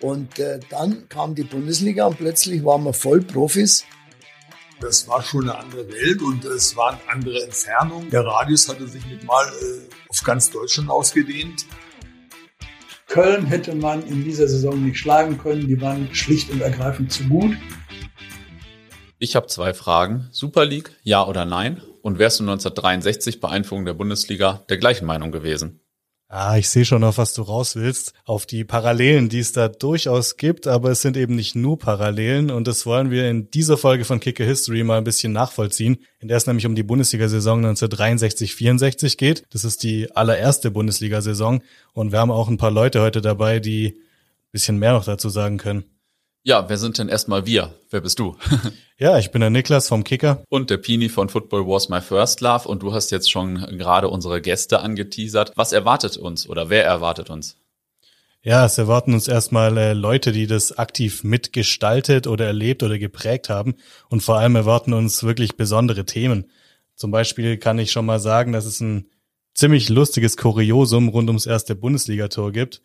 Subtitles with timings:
[0.00, 3.84] Und äh, dann kam die Bundesliga und plötzlich waren wir voll Profis.
[4.80, 8.08] Das war schon eine andere Welt und es waren andere Entfernungen.
[8.08, 11.66] Der Radius hatte sich mit mal äh, auf ganz Deutschland ausgedehnt.
[13.06, 15.66] Köln hätte man in dieser Saison nicht schlagen können.
[15.66, 17.56] Die waren schlicht und ergreifend zu gut.
[19.18, 20.28] Ich habe zwei Fragen.
[20.30, 21.82] Super League, ja oder nein?
[22.02, 25.80] Und wärst du 1963 bei Einführung der Bundesliga der gleichen Meinung gewesen?
[26.32, 28.14] Ah, ich sehe schon auf was du raus willst.
[28.24, 32.52] Auf die Parallelen, die es da durchaus gibt, aber es sind eben nicht nur Parallelen
[32.52, 36.28] und das wollen wir in dieser Folge von Kicker History mal ein bisschen nachvollziehen, in
[36.28, 39.42] der es nämlich um die Bundesliga-Saison 1963-64 geht.
[39.50, 41.62] Das ist die allererste Bundesliga-Saison
[41.94, 43.96] und wir haben auch ein paar Leute heute dabei, die ein
[44.52, 45.82] bisschen mehr noch dazu sagen können.
[46.42, 47.74] Ja, wer sind denn erstmal wir?
[47.90, 48.34] Wer bist du?
[48.98, 50.42] ja, ich bin der Niklas vom Kicker.
[50.48, 52.66] Und der Pini von Football Was My First Love.
[52.66, 55.52] Und du hast jetzt schon gerade unsere Gäste angeteasert.
[55.56, 57.58] Was erwartet uns oder wer erwartet uns?
[58.42, 63.50] Ja, es erwarten uns erstmal äh, Leute, die das aktiv mitgestaltet oder erlebt oder geprägt
[63.50, 63.74] haben.
[64.08, 66.50] Und vor allem erwarten uns wirklich besondere Themen.
[66.96, 69.10] Zum Beispiel kann ich schon mal sagen, dass es ein
[69.52, 72.80] ziemlich lustiges Kuriosum rund ums erste Bundesligator gibt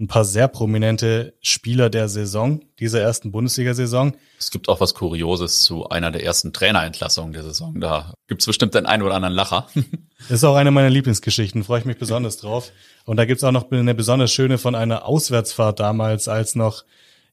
[0.00, 4.16] ein paar sehr prominente Spieler der Saison, dieser ersten Bundesliga-Saison.
[4.38, 7.78] Es gibt auch was Kurioses zu einer der ersten Trainerentlassungen der Saison.
[7.80, 9.68] Da gibt's bestimmt den einen oder anderen Lacher.
[10.30, 12.72] ist auch eine meiner Lieblingsgeschichten, freue ich mich besonders drauf.
[13.04, 16.84] Und da gibt's auch noch eine besonders schöne von einer Auswärtsfahrt damals, als noch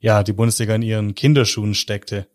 [0.01, 2.27] ja die Bundesliga in ihren Kinderschuhen steckte.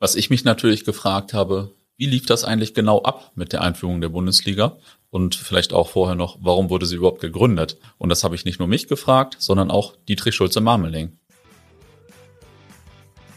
[0.00, 4.00] Was ich mich natürlich gefragt habe, wie lief das eigentlich genau ab mit der Einführung
[4.00, 4.76] der Bundesliga?
[5.16, 7.78] Und vielleicht auch vorher noch, warum wurde sie überhaupt gegründet?
[7.96, 11.16] Und das habe ich nicht nur mich gefragt, sondern auch Dietrich Schulze-Marmeling.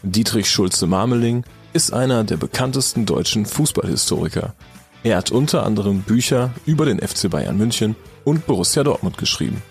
[0.02, 4.54] Dietrich Schulze-Marmeling ist einer der bekanntesten deutschen Fußballhistoriker.
[5.04, 9.62] Er hat unter anderem Bücher über den FC Bayern München und Borussia Dortmund geschrieben.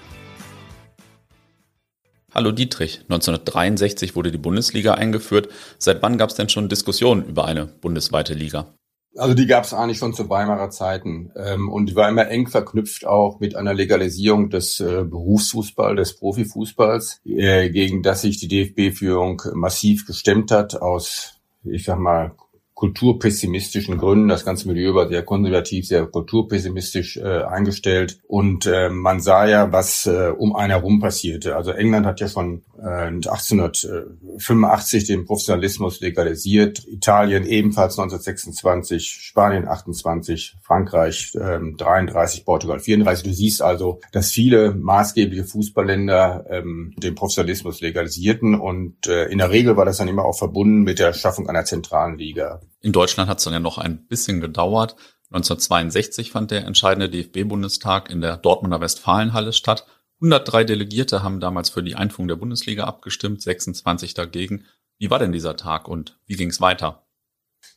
[2.34, 5.50] Hallo Dietrich, 1963 wurde die Bundesliga eingeführt.
[5.78, 8.73] Seit wann gab es denn schon Diskussionen über eine bundesweite Liga?
[9.20, 11.32] Also die gab es eigentlich schon zu Weimarer Zeiten.
[11.36, 16.18] Ähm, und die war immer eng verknüpft auch mit einer Legalisierung des äh, Berufsfußballs, des
[16.18, 22.32] Profifußballs, äh, gegen das sich die DFB-Führung massiv gestemmt hat aus, ich sag mal,
[22.80, 24.30] kulturpessimistischen Gründen.
[24.30, 28.22] Das ganze Milieu war sehr konservativ, sehr kulturpessimistisch äh, eingestellt.
[28.26, 31.58] Und äh, man sah ja, was äh, um einen herum passierte.
[31.58, 40.56] Also England hat ja schon äh, 1885 den Professionalismus legalisiert, Italien ebenfalls 1926, Spanien 28,
[40.62, 43.26] Frankreich äh, 33, Portugal 34.
[43.26, 49.52] Du siehst also, dass viele maßgebliche Fußballländer ähm, den Professionalismus legalisierten und äh, in der
[49.52, 52.62] Regel war das dann immer auch verbunden mit der Schaffung einer zentralen Liga.
[52.82, 54.95] In Deutschland hat es dann ja noch ein bisschen gedauert.
[55.32, 59.86] 1962 fand der entscheidende DFB-Bundestag in der Dortmunder Westfalenhalle statt.
[60.22, 64.66] 103 Delegierte haben damals für die Einführung der Bundesliga abgestimmt, 26 dagegen.
[64.98, 67.06] Wie war denn dieser Tag und wie ging es weiter?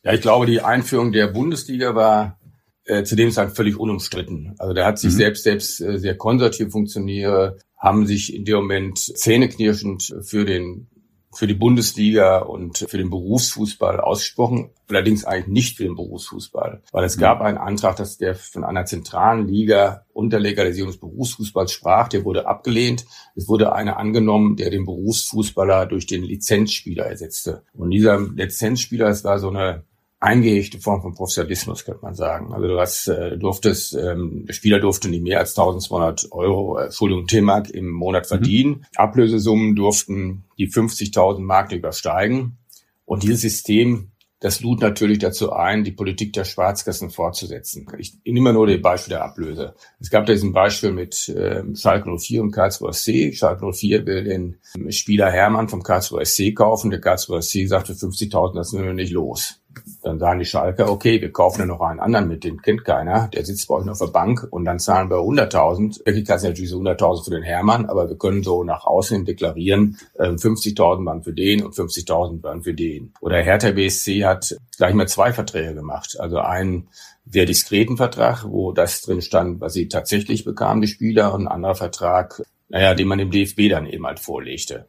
[0.03, 2.39] Ja, ich glaube, die Einführung der Bundesliga war
[2.85, 4.55] äh, zu dem Zeitpunkt völlig unumstritten.
[4.57, 5.17] Also der hat sich mhm.
[5.17, 10.89] selbst selbst äh, sehr konservativ funktioniere, haben sich in dem Moment zähneknirschend für den
[11.33, 17.03] für die Bundesliga und für den Berufsfußball ausgesprochen, allerdings eigentlich nicht für den Berufsfußball, weil
[17.03, 17.45] es gab mhm.
[17.45, 22.47] einen Antrag, dass der von einer zentralen Liga unter Legalisierung des Berufsfußballs sprach, der wurde
[22.47, 23.05] abgelehnt.
[23.35, 27.63] Es wurde einer angenommen, der den Berufsfußballer durch den Lizenzspieler ersetzte.
[27.73, 29.83] Und dieser Lizenzspieler, es war so eine
[30.23, 32.53] eingehegte Form von Professionalismus, könnte man sagen.
[32.53, 36.85] Also du hast, äh, durftest, ähm, der Spieler durfte nicht mehr als 1200 Euro, äh,
[36.85, 38.27] Entschuldigung, T-Mark im Monat mhm.
[38.27, 38.71] verdienen.
[38.71, 38.85] Mhm.
[38.95, 42.57] Ablösesummen durften die 50.000 Mark übersteigen.
[43.03, 47.85] Und dieses System, das lud natürlich dazu ein, die Politik der Schwarzkassen fortzusetzen.
[47.97, 49.75] Ich, nehme nur das Beispiel der Ablöse.
[49.99, 53.33] Es gab da diesen Beispiel mit äh, Schalke 04 und Karlsruher SC.
[53.33, 54.57] Schalke 04 will den
[54.89, 56.91] Spieler Hermann vom Karlsruher SC kaufen.
[56.91, 59.59] Der Karlsruher SC sagt für 50.000, das sind wir nicht los.
[60.01, 63.29] Dann sagen die Schalker, okay, wir kaufen ja noch einen anderen mit, den kennt keiner,
[63.29, 66.05] der sitzt bei euch auf der Bank und dann zahlen wir 100.000.
[66.05, 69.25] Wirklich kannst du natürlich so 100.000 für den Hermann, aber wir können so nach außen
[69.25, 73.13] deklarieren, 50.000 ähm, waren für den und 50.000 waren für den.
[73.21, 76.17] Oder Hertha BSC hat gleich mal zwei Verträge gemacht.
[76.19, 76.87] Also einen
[77.25, 81.47] sehr diskreten Vertrag, wo das drin stand, was sie tatsächlich bekamen, die Spieler, und ein
[81.47, 84.87] anderer Vertrag, naja, den man dem DFB dann eben halt vorlegte.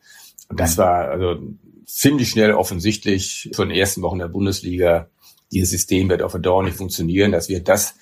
[0.48, 0.82] Und das mhm.
[0.82, 1.36] war, also
[1.86, 5.08] ziemlich schnell offensichtlich von den ersten Wochen der Bundesliga,
[5.52, 7.94] dieses System wird auf Dauer nicht funktionieren, dass wir das,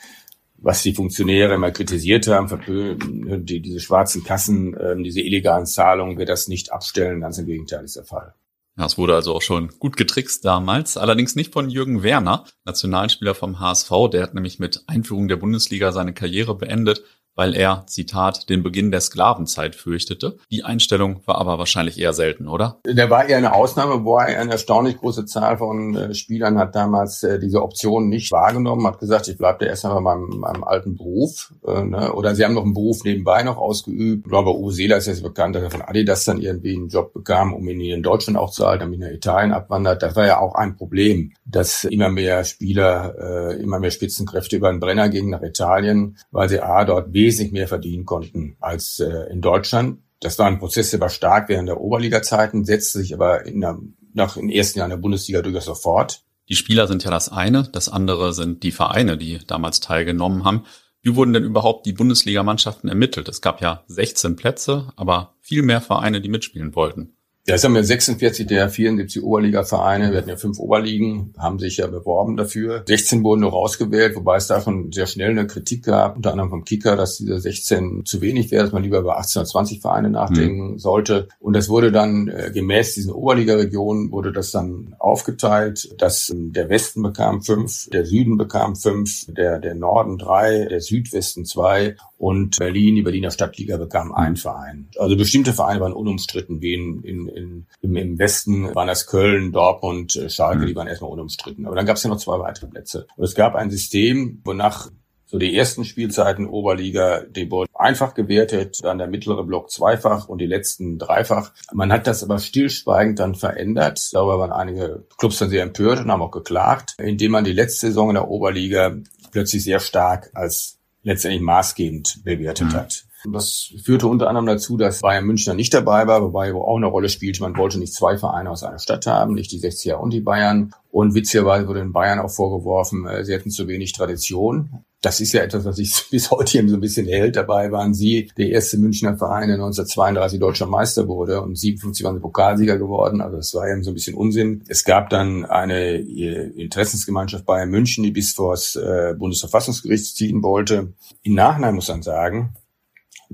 [0.56, 6.26] was die Funktionäre immer kritisiert haben, die, diese schwarzen Kassen, ähm, diese illegalen Zahlungen, wir
[6.26, 7.20] das nicht abstellen.
[7.20, 8.34] Ganz im Gegenteil ist der Fall.
[8.79, 13.34] Ja, es wurde also auch schon gut getrickst damals, allerdings nicht von Jürgen Werner, Nationalspieler
[13.34, 13.90] vom HSV.
[14.11, 17.02] Der hat nämlich mit Einführung der Bundesliga seine Karriere beendet.
[17.34, 20.37] Weil er, Zitat, den Beginn der Sklavenzeit fürchtete.
[20.50, 22.81] Die Einstellung war aber wahrscheinlich eher selten, oder?
[22.87, 26.75] Der war eher eine Ausnahme, wo er eine erstaunlich große Zahl von äh, Spielern hat
[26.75, 30.96] damals äh, diese Option nicht wahrgenommen, hat gesagt, ich bleibe erst einmal meinem, meinem alten
[30.96, 31.52] Beruf.
[31.67, 32.12] Äh, ne?
[32.12, 34.26] Oder sie haben noch einen Beruf nebenbei noch ausgeübt.
[34.32, 37.69] Uwe Seeler ist jetzt bekannt, dass er von Adidas dann irgendwie einen Job bekam, um
[37.69, 40.02] ihn in Deutschland auch zu halten, damit er in Italien abwandert.
[40.02, 44.81] Das war ja auch ein Problem, dass immer mehr Spieler, immer mehr Spitzenkräfte über den
[44.81, 49.40] Brenner gingen nach Italien, weil sie A, dort wesentlich mehr verdienen konnten als äh, in
[49.40, 50.00] Deutschland.
[50.20, 53.78] Das war ein Prozess, der war stark während der Oberliga-Zeiten, setzte sich aber in der,
[54.12, 56.22] nach den ersten Jahren der Bundesliga durchaus sofort.
[56.48, 60.64] Die Spieler sind ja das eine, das andere sind die Vereine, die damals teilgenommen haben.
[61.00, 63.28] Wie wurden denn überhaupt die Bundesligamannschaften ermittelt?
[63.28, 67.16] Es gab ja 16 Plätze, aber viel mehr Vereine, die mitspielen wollten.
[67.44, 71.78] Ja, es haben wir 46 der 74 Oberliga-Vereine, wir hatten ja fünf Oberligen, haben sich
[71.78, 72.84] ja beworben dafür.
[72.86, 76.50] 16 wurden nur rausgewählt, wobei es da schon sehr schnell eine Kritik gab, unter anderem
[76.50, 79.80] vom Kicker, dass diese 16 zu wenig wäre, dass man lieber über 18 oder 20
[79.80, 80.78] Vereine nachdenken mhm.
[80.78, 81.26] sollte.
[81.40, 86.68] Und das wurde dann äh, gemäß diesen Oberliga-Regionen wurde das dann aufgeteilt, dass ähm, der
[86.68, 92.60] Westen bekam fünf, der Süden bekam fünf, der, der Norden drei, der Südwesten zwei und
[92.60, 94.86] Berlin, die Berliner Stadtliga bekam einen Verein.
[94.96, 97.02] Also bestimmte Vereine waren unumstritten, wie in,
[97.34, 100.76] in, im, im Westen waren das Köln, Dortmund, äh, Schalke, die mhm.
[100.76, 101.67] waren erstmal unumstritten.
[101.67, 103.06] Aber dann gab es ja noch zwei weitere Plätze.
[103.17, 104.90] Und es gab ein System, wonach
[105.32, 110.43] so die ersten Spielzeiten Oberliga, die wurden einfach gewertet, dann der mittlere Block zweifach und
[110.43, 111.52] die letzten dreifach.
[111.73, 114.11] Man hat das aber stillschweigend dann verändert.
[114.12, 117.87] Darüber waren einige Clubs dann sehr empört und haben auch geklagt, indem man die letzte
[117.87, 118.94] Saison in der Oberliga
[119.31, 122.75] plötzlich sehr stark als letztendlich maßgebend bewertet mhm.
[122.75, 123.05] hat.
[123.30, 127.08] Das führte unter anderem dazu, dass Bayern München nicht dabei war, wobei auch eine Rolle
[127.08, 127.42] spielte.
[127.42, 130.74] Man wollte nicht zwei Vereine aus einer Stadt haben, nicht die 60er und die Bayern.
[130.90, 134.84] Und witzigerweise wurde den Bayern auch vorgeworfen, äh, sie hätten zu wenig Tradition.
[135.00, 137.36] Das ist ja etwas, was sich bis heute eben so ein bisschen hält.
[137.36, 142.16] Dabei waren sie der erste Münchner Verein, der 1932 deutscher Meister wurde und 57 waren
[142.16, 143.20] sie Pokalsieger geworden.
[143.20, 144.64] Also das war eben so ein bisschen Unsinn.
[144.69, 150.42] Es gab dann eine äh, Interessensgemeinschaft Bayern München, die bis vor das äh, Bundesverfassungsgericht ziehen
[150.42, 150.92] wollte.
[151.22, 152.54] Im Nachhinein muss man sagen,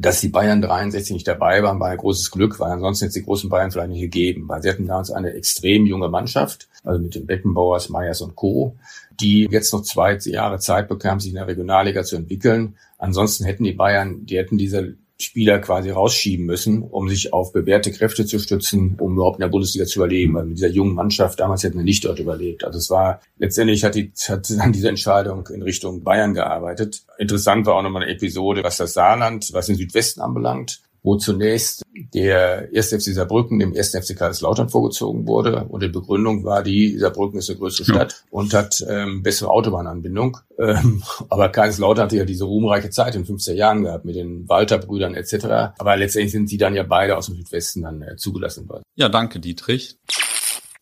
[0.00, 3.14] dass die Bayern 63 nicht dabei waren, war ein großes Glück, weil ansonsten hätte es
[3.14, 7.00] die großen Bayern vielleicht nicht gegeben, weil sie hatten damals eine extrem junge Mannschaft, also
[7.00, 8.76] mit den Beckenbauers, Meyers und Co.,
[9.20, 12.76] die jetzt noch zwei Jahre Zeit bekamen, sich in der Regionalliga zu entwickeln.
[12.98, 17.90] Ansonsten hätten die Bayern, die hätten diese Spieler quasi rausschieben müssen, um sich auf bewährte
[17.90, 20.34] Kräfte zu stützen, um überhaupt in der Bundesliga zu überleben.
[20.34, 22.64] Weil mit dieser jungen Mannschaft damals hätten wir nicht dort überlebt.
[22.64, 27.02] Also es war letztendlich hat, die, hat dann diese Entscheidung in Richtung Bayern gearbeitet.
[27.18, 31.86] Interessant war auch nochmal eine Episode, was das Saarland, was den Südwesten anbelangt wo zunächst
[32.12, 32.88] der 1.
[32.90, 33.92] FC Saarbrücken dem 1.
[33.92, 35.64] FC Kaiserslautern vorgezogen wurde.
[35.64, 38.18] Und die Begründung war die, Saarbrücken ist eine größere Stadt ja.
[38.30, 40.36] und hat ähm, bessere Autobahnanbindung.
[40.58, 45.14] Ähm, aber Kaiserslautern hatte ja diese ruhmreiche Zeit in 50er Jahren gehabt mit den Walter-Brüdern
[45.14, 45.78] etc.
[45.78, 48.82] Aber letztendlich sind sie dann ja beide aus dem Südwesten dann äh, zugelassen worden.
[48.94, 49.96] Ja, danke Dietrich.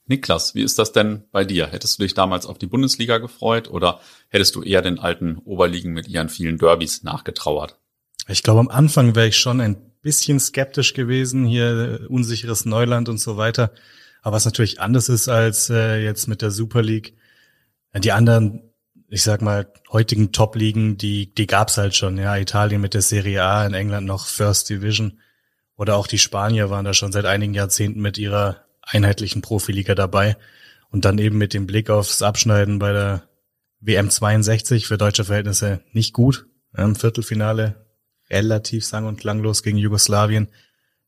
[0.06, 1.69] Niklas, wie ist das denn bei dir?
[1.69, 5.93] Hättest du dich damals auf die Bundesliga gefreut oder hättest du eher den alten Oberligen
[5.93, 7.79] mit ihren vielen Derbys nachgetrauert?
[8.29, 9.76] Ich glaube, am Anfang wäre ich schon ein
[10.06, 13.73] bisschen skeptisch gewesen, hier äh, unsicheres Neuland und so weiter.
[14.23, 17.14] Aber was natürlich anders ist als äh, jetzt mit der Super League.
[17.93, 18.62] Die anderen,
[19.08, 22.19] ich sag mal, heutigen Top-Ligen, die, die gab's halt schon.
[22.19, 25.19] Ja, Italien mit der Serie A, in England noch First Division.
[25.77, 30.36] Oder auch die Spanier waren da schon seit einigen Jahrzehnten mit ihrer einheitlichen Profiliga dabei.
[30.91, 33.29] Und dann eben mit dem Blick aufs Abschneiden bei der
[33.81, 36.46] WM 62 für deutsche Verhältnisse nicht gut.
[36.77, 37.85] Im Viertelfinale
[38.31, 40.49] relativ sang- und klanglos gegen Jugoslawien.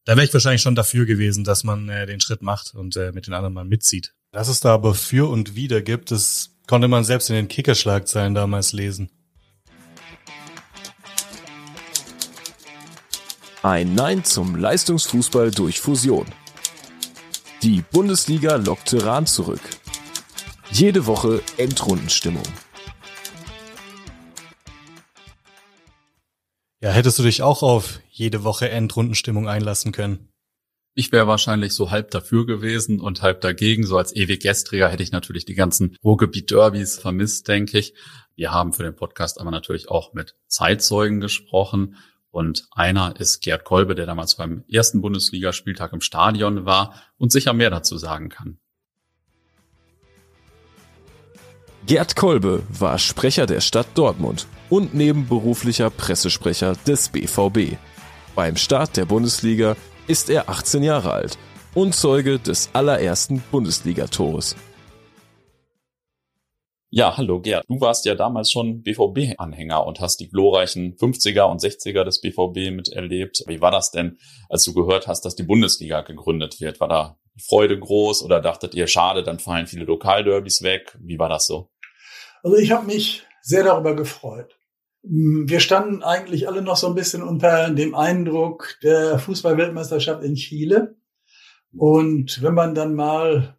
[0.04, 3.12] Da wäre ich wahrscheinlich schon dafür gewesen, dass man äh, den Schritt macht und äh,
[3.12, 4.14] mit den anderen mal mitzieht.
[4.32, 8.34] Dass es da aber für und wider gibt, das konnte man selbst in den Kickerschlagzeilen
[8.34, 9.10] damals lesen.
[13.62, 16.26] Ein Nein zum Leistungsfußball durch Fusion.
[17.62, 19.60] Die Bundesliga lockt Ran zurück.
[20.70, 22.44] Jede Woche Endrundenstimmung.
[26.80, 30.28] Ja, hättest du dich auch auf jede Woche Endrundenstimmung einlassen können?
[30.94, 33.84] Ich wäre wahrscheinlich so halb dafür gewesen und halb dagegen.
[33.84, 37.94] So als ewig Gestriger hätte ich natürlich die ganzen Ruhrgebiet-Derbys vermisst, denke ich.
[38.36, 41.96] Wir haben für den Podcast aber natürlich auch mit Zeitzeugen gesprochen.
[42.30, 47.54] Und einer ist Gerd Kolbe, der damals beim ersten Bundesligaspieltag im Stadion war und sicher
[47.54, 48.58] mehr dazu sagen kann.
[51.86, 57.76] Gerd Kolbe war Sprecher der Stadt Dortmund und nebenberuflicher Pressesprecher des BVB.
[58.34, 61.38] Beim Start der Bundesliga ist er 18 Jahre alt
[61.74, 64.56] und Zeuge des allerersten Bundesligatores.
[66.90, 67.66] Ja, hallo Gerd.
[67.68, 72.74] Du warst ja damals schon BVB-Anhänger und hast die glorreichen 50er und 60er des BVB
[72.74, 73.44] miterlebt.
[73.46, 76.80] Wie war das denn, als du gehört hast, dass die Bundesliga gegründet wird?
[76.80, 80.96] War da die Freude groß oder dachtet ihr, schade, dann fallen viele Lokalderbys weg?
[80.98, 81.68] Wie war das so?
[82.42, 84.57] Also ich habe mich sehr darüber gefreut.
[85.02, 90.96] Wir standen eigentlich alle noch so ein bisschen unter dem Eindruck der Fußballweltmeisterschaft in Chile.
[91.76, 93.56] Und wenn man dann mal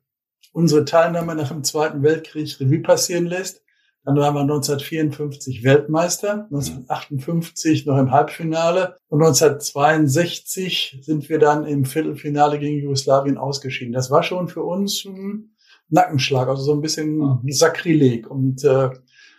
[0.52, 3.64] unsere Teilnahme nach dem Zweiten Weltkrieg Revue passieren lässt,
[4.06, 11.86] dann waren wir 1954 Weltmeister, 1958 noch im Halbfinale und 1962 sind wir dann im
[11.86, 13.94] Viertelfinale gegen Jugoslawien ausgeschieden.
[13.94, 15.56] Das war schon für uns ein
[15.90, 18.30] Nackenschlag, also so ein bisschen ein Sakrileg.
[18.30, 18.90] Und, äh,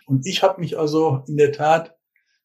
[0.05, 1.95] und ich habe mich also in der Tat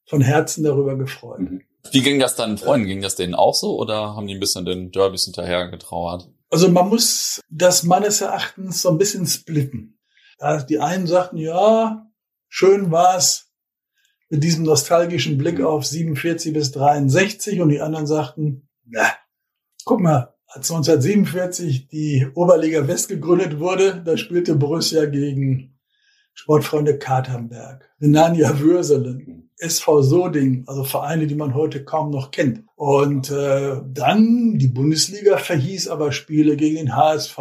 [0.09, 1.41] von Herzen darüber gefreut.
[1.41, 1.63] Mhm.
[1.93, 2.89] Wie ging das dann Freunden?
[2.89, 6.29] Ging das denen auch so oder haben die ein bisschen den Derbys hinterher getrauert?
[6.51, 9.99] Also man muss das meines Erachtens so ein bisschen splitten.
[10.69, 12.07] Die einen sagten, ja,
[12.49, 13.53] schön war's
[14.29, 19.13] mit diesem nostalgischen Blick auf 47 bis 63 und die anderen sagten, na,
[19.85, 25.76] guck mal, als 1947 die Oberliga West gegründet wurde, da spielte Borussia gegen
[26.37, 32.63] Sportfreunde Katernberg, Renania Würselen, SV Soding, also Vereine, die man heute kaum noch kennt.
[32.75, 37.39] Und äh, dann die Bundesliga verhieß aber Spiele gegen den HSV,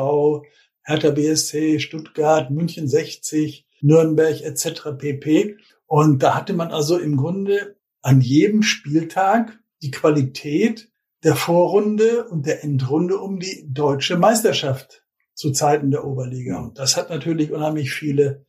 [0.82, 4.98] Hertha BSC, Stuttgart, München 60, Nürnberg etc.
[4.98, 5.58] pp.
[5.88, 10.90] Und da hatte man also im Grunde an jedem Spieltag die Qualität
[11.26, 16.62] der Vorrunde und der Endrunde um die deutsche Meisterschaft zu Zeiten der Oberliga.
[16.62, 18.45] Und das hat natürlich unheimlich viele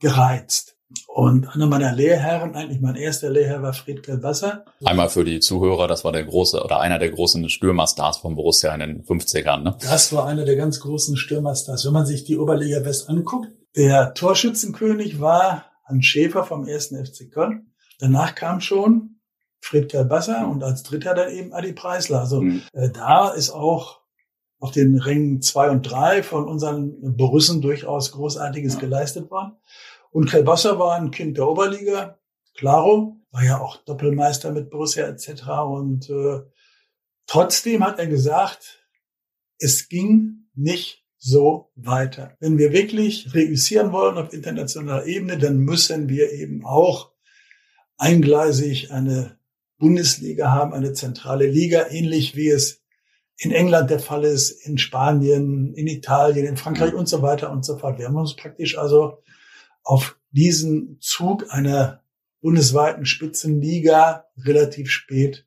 [0.00, 0.76] gereizt.
[1.08, 4.64] Und einer meiner Lehrherren, eigentlich mein erster Lehrherr war Friedkel Wasser.
[4.84, 8.72] Einmal für die Zuhörer, das war der große oder einer der großen Stürmerstars von Borussia
[8.74, 9.76] in den 50ern, ne?
[9.80, 11.84] Das war einer der ganz großen Stürmerstars.
[11.84, 17.30] Wenn man sich die Oberliga West anguckt, der Torschützenkönig war Hans Schäfer vom ersten FC
[17.30, 17.72] Köln.
[17.98, 19.20] Danach kam schon
[19.60, 22.20] Friedkel Basser und als dritter dann eben Adi Preisler.
[22.20, 22.62] Also mhm.
[22.72, 24.00] äh, da ist auch
[24.58, 28.80] auf den Rängen zwei und drei von unseren Borussen durchaus Großartiges ja.
[28.80, 29.56] geleistet worden.
[30.10, 32.18] Und Kelbasser war ein Kind der Oberliga.
[32.54, 35.48] Claro, war ja auch Doppelmeister mit Borussia etc.
[35.66, 36.40] Und äh,
[37.26, 38.86] trotzdem hat er gesagt,
[39.58, 42.36] es ging nicht so weiter.
[42.40, 47.12] Wenn wir wirklich reüssieren wollen auf internationaler Ebene, dann müssen wir eben auch
[47.98, 49.38] eingleisig eine
[49.78, 52.82] Bundesliga haben, eine zentrale Liga, ähnlich wie es
[53.38, 57.64] in England der Fall ist, in Spanien, in Italien, in Frankreich und so weiter und
[57.64, 57.98] so fort.
[57.98, 59.22] Wir haben uns praktisch also
[59.86, 62.02] auf diesen Zug einer
[62.40, 65.46] bundesweiten Spitzenliga relativ spät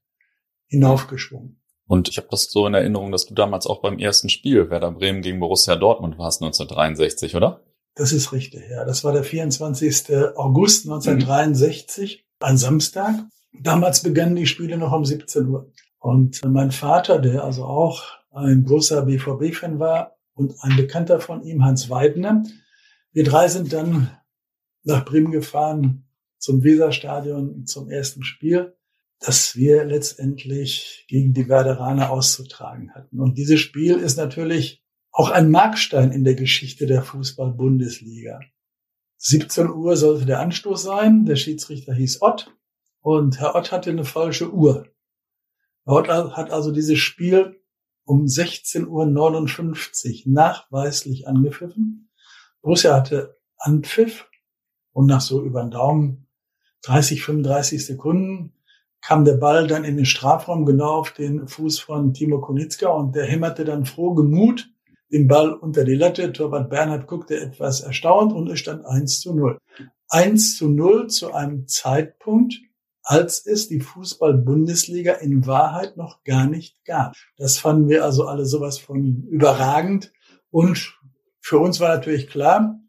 [0.67, 1.62] hinaufgeschwungen.
[1.88, 4.91] Und ich habe das so in Erinnerung, dass du damals auch beim ersten Spiel Werder
[4.91, 7.63] Bremen gegen Borussia Dortmund warst 1963, oder?
[7.96, 8.86] Das ist richtig, ja.
[8.86, 10.15] Das war der 24.
[10.36, 12.46] August 1963, mhm.
[12.48, 13.15] ein Samstag.
[13.51, 15.72] Damals begannen die Spiele noch um 17 Uhr.
[16.00, 21.65] Und mein Vater, der also auch ein großer BVB-Fan war und ein Bekannter von ihm,
[21.65, 22.43] Hans Weidner,
[23.12, 24.12] wir drei sind dann
[24.83, 26.07] nach Bremen gefahren
[26.38, 28.75] zum Weserstadion zum ersten Spiel,
[29.19, 33.19] das wir letztendlich gegen die Werderaner auszutragen hatten.
[33.19, 38.39] Und dieses Spiel ist natürlich auch ein Markstein in der Geschichte der Fußball-Bundesliga.
[39.17, 41.25] 17 Uhr sollte der Anstoß sein.
[41.25, 42.55] Der Schiedsrichter hieß Ott
[43.01, 44.88] und Herr Ott hatte eine falsche Uhr.
[45.86, 47.62] Herr Ott hat also dieses Spiel
[48.05, 52.09] um 16.59 Uhr nachweislich angepfiffen.
[52.62, 54.28] Borussia hatte Anpfiff
[54.93, 56.27] und nach so über den Daumen
[56.84, 58.53] 30, 35 Sekunden
[59.01, 63.15] kam der Ball dann in den Strafraum genau auf den Fuß von Timo Konitzka und
[63.15, 64.69] der hämmerte dann froh gemut
[65.12, 66.31] den Ball unter die Latte.
[66.31, 69.58] Torwart Bernhard guckte etwas erstaunt und es stand 1 zu 0.
[70.10, 72.55] 1 zu 0 zu einem Zeitpunkt,
[73.03, 77.15] als es die Fußball-Bundesliga in Wahrheit noch gar nicht gab.
[77.38, 80.12] Das fanden wir also alle sowas von überragend.
[80.51, 80.96] Und
[81.41, 82.79] für uns war natürlich klar,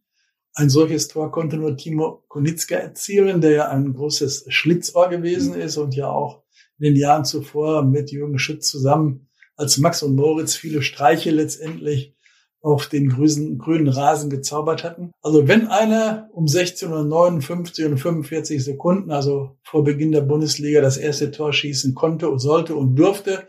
[0.61, 5.79] ein solches Tor konnte nur Timo Konitzka erzielen, der ja ein großes Schlitzohr gewesen ist
[5.79, 6.43] und ja auch
[6.79, 12.15] in den Jahren zuvor mit Jürgen Schütz zusammen als Max und Moritz viele Streiche letztendlich
[12.61, 15.13] auf den grünen, grünen Rasen gezaubert hatten.
[15.23, 21.31] Also wenn einer um 16.59 und 45 Sekunden, also vor Beginn der Bundesliga, das erste
[21.31, 23.49] Tor schießen konnte und sollte und durfte,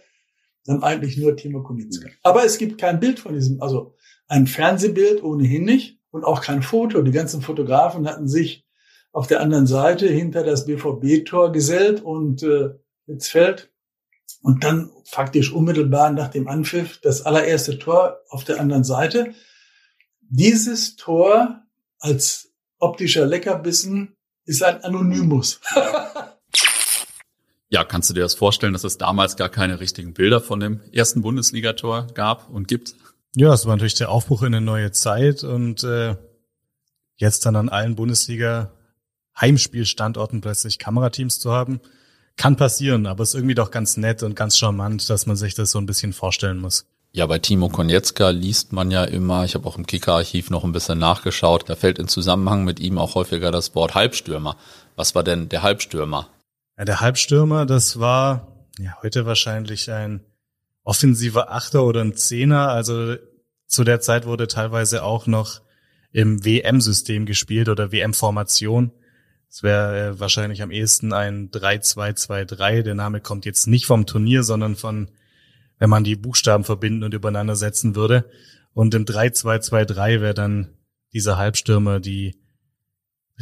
[0.63, 2.07] dann eigentlich nur Timo Kunitzka.
[2.23, 3.95] Aber es gibt kein Bild von diesem, also
[4.27, 7.01] ein Fernsehbild ohnehin nicht und auch kein Foto.
[7.01, 8.65] Die ganzen Fotografen hatten sich
[9.11, 12.75] auf der anderen Seite hinter das BVB-Tor gesellt und äh,
[13.07, 13.71] jetzt fällt
[14.41, 19.33] und dann faktisch unmittelbar nach dem Anpfiff das allererste Tor auf der anderen Seite.
[20.21, 21.61] Dieses Tor
[21.99, 24.15] als optischer Leckerbissen
[24.45, 25.59] ist ein Anonymus.
[27.69, 30.81] ja, kannst du dir das vorstellen, dass es damals gar keine richtigen Bilder von dem
[30.91, 32.95] ersten Bundesligator gab und gibt?
[33.35, 36.15] Ja, es war natürlich der Aufbruch in eine neue Zeit und äh,
[37.15, 38.71] jetzt dann an allen Bundesliga
[39.39, 41.79] Heimspielstandorten plötzlich Kamerateams zu haben,
[42.35, 45.71] kann passieren, aber ist irgendwie doch ganz nett und ganz charmant, dass man sich das
[45.71, 46.85] so ein bisschen vorstellen muss.
[47.13, 50.71] Ja, bei Timo Konietzka liest man ja immer, ich habe auch im Kicker-Archiv noch ein
[50.71, 54.55] bisschen nachgeschaut, da fällt in Zusammenhang mit ihm auch häufiger das Wort Halbstürmer.
[54.95, 56.27] Was war denn der Halbstürmer?
[56.77, 58.47] Ja, der Halbstürmer, das war
[58.79, 60.21] ja heute wahrscheinlich ein
[60.83, 62.69] offensiver Achter oder ein Zehner.
[62.69, 63.15] Also
[63.67, 65.61] zu der Zeit wurde teilweise auch noch
[66.11, 68.91] im WM-System gespielt oder WM-Formation.
[69.49, 72.83] Es wäre äh, wahrscheinlich am ehesten ein 3-2-2-3.
[72.83, 75.09] Der Name kommt jetzt nicht vom Turnier, sondern von,
[75.77, 78.29] wenn man die Buchstaben verbinden und übereinander setzen würde.
[78.73, 80.73] Und im 3-2-2-3 wäre dann
[81.13, 82.40] dieser Halbstürmer die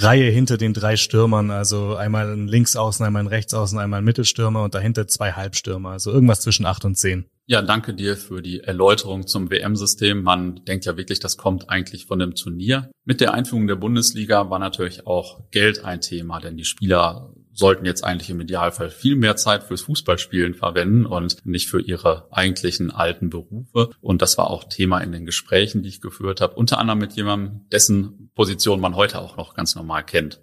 [0.01, 4.63] Reihe hinter den drei Stürmern, also einmal ein Linksaußen, einmal ein Rechtsaußen, einmal ein Mittelstürmer
[4.63, 7.25] und dahinter zwei Halbstürmer, also irgendwas zwischen acht und zehn.
[7.48, 10.22] Ja, danke dir für die Erläuterung zum WM-System.
[10.22, 12.91] Man denkt ja wirklich, das kommt eigentlich von dem Turnier.
[13.06, 17.86] Mit der Einführung der Bundesliga war natürlich auch Geld ein Thema, denn die Spieler sollten
[17.86, 22.89] jetzt eigentlich im Idealfall viel mehr Zeit fürs Fußballspielen verwenden und nicht für ihre eigentlichen
[22.89, 23.92] alten Berufe.
[24.01, 27.13] Und das war auch Thema in den Gesprächen, die ich geführt habe, unter anderem mit
[27.13, 30.42] jemandem, dessen Position man heute auch noch ganz normal kennt.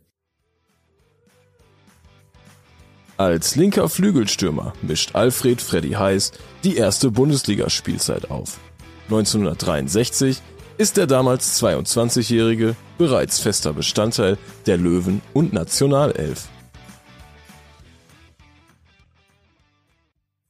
[3.16, 6.32] Als linker Flügelstürmer mischt Alfred Freddy Heiß
[6.64, 8.58] die erste Bundesligaspielzeit auf.
[9.04, 10.42] 1963
[10.76, 16.48] ist der damals 22-Jährige bereits fester Bestandteil der Löwen und Nationalelf.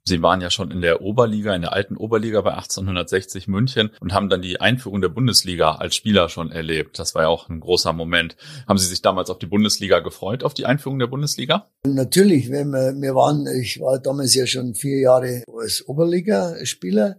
[0.08, 4.14] Sie waren ja schon in der Oberliga, in der alten Oberliga bei 1860 München und
[4.14, 7.00] haben dann die Einführung der Bundesliga als Spieler schon erlebt.
[7.00, 8.36] Das war ja auch ein großer Moment.
[8.68, 11.70] Haben Sie sich damals auf die Bundesliga gefreut, auf die Einführung der Bundesliga?
[11.84, 17.16] Natürlich, wenn wir, wir waren, ich war damals ja schon vier Jahre als Oberligaspieler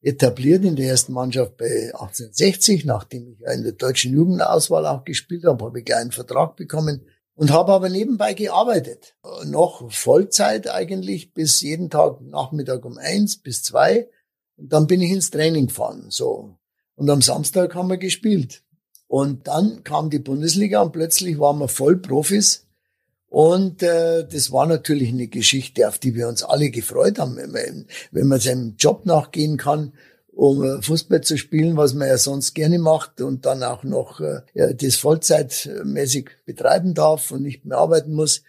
[0.00, 5.44] etabliert in der ersten Mannschaft bei 1860, nachdem ich in der deutschen Jugendauswahl auch gespielt
[5.44, 7.02] habe, habe ich einen Vertrag bekommen
[7.38, 9.14] und habe aber nebenbei gearbeitet.
[9.44, 14.08] Noch Vollzeit eigentlich bis jeden Tag Nachmittag um eins bis zwei.
[14.56, 16.06] Und dann bin ich ins Training gefahren.
[16.08, 16.56] So.
[16.96, 18.64] Und am Samstag haben wir gespielt.
[19.06, 22.66] Und dann kam die Bundesliga und plötzlich waren wir voll Profis.
[23.28, 27.52] Und äh, das war natürlich eine Geschichte, auf die wir uns alle gefreut haben, wenn
[27.52, 29.92] man, wenn man seinem Job nachgehen kann
[30.38, 34.20] um äh, Fußball zu spielen, was man ja sonst gerne macht und dann auch noch
[34.20, 38.42] äh, ja, das vollzeitmäßig betreiben darf und nicht mehr arbeiten muss.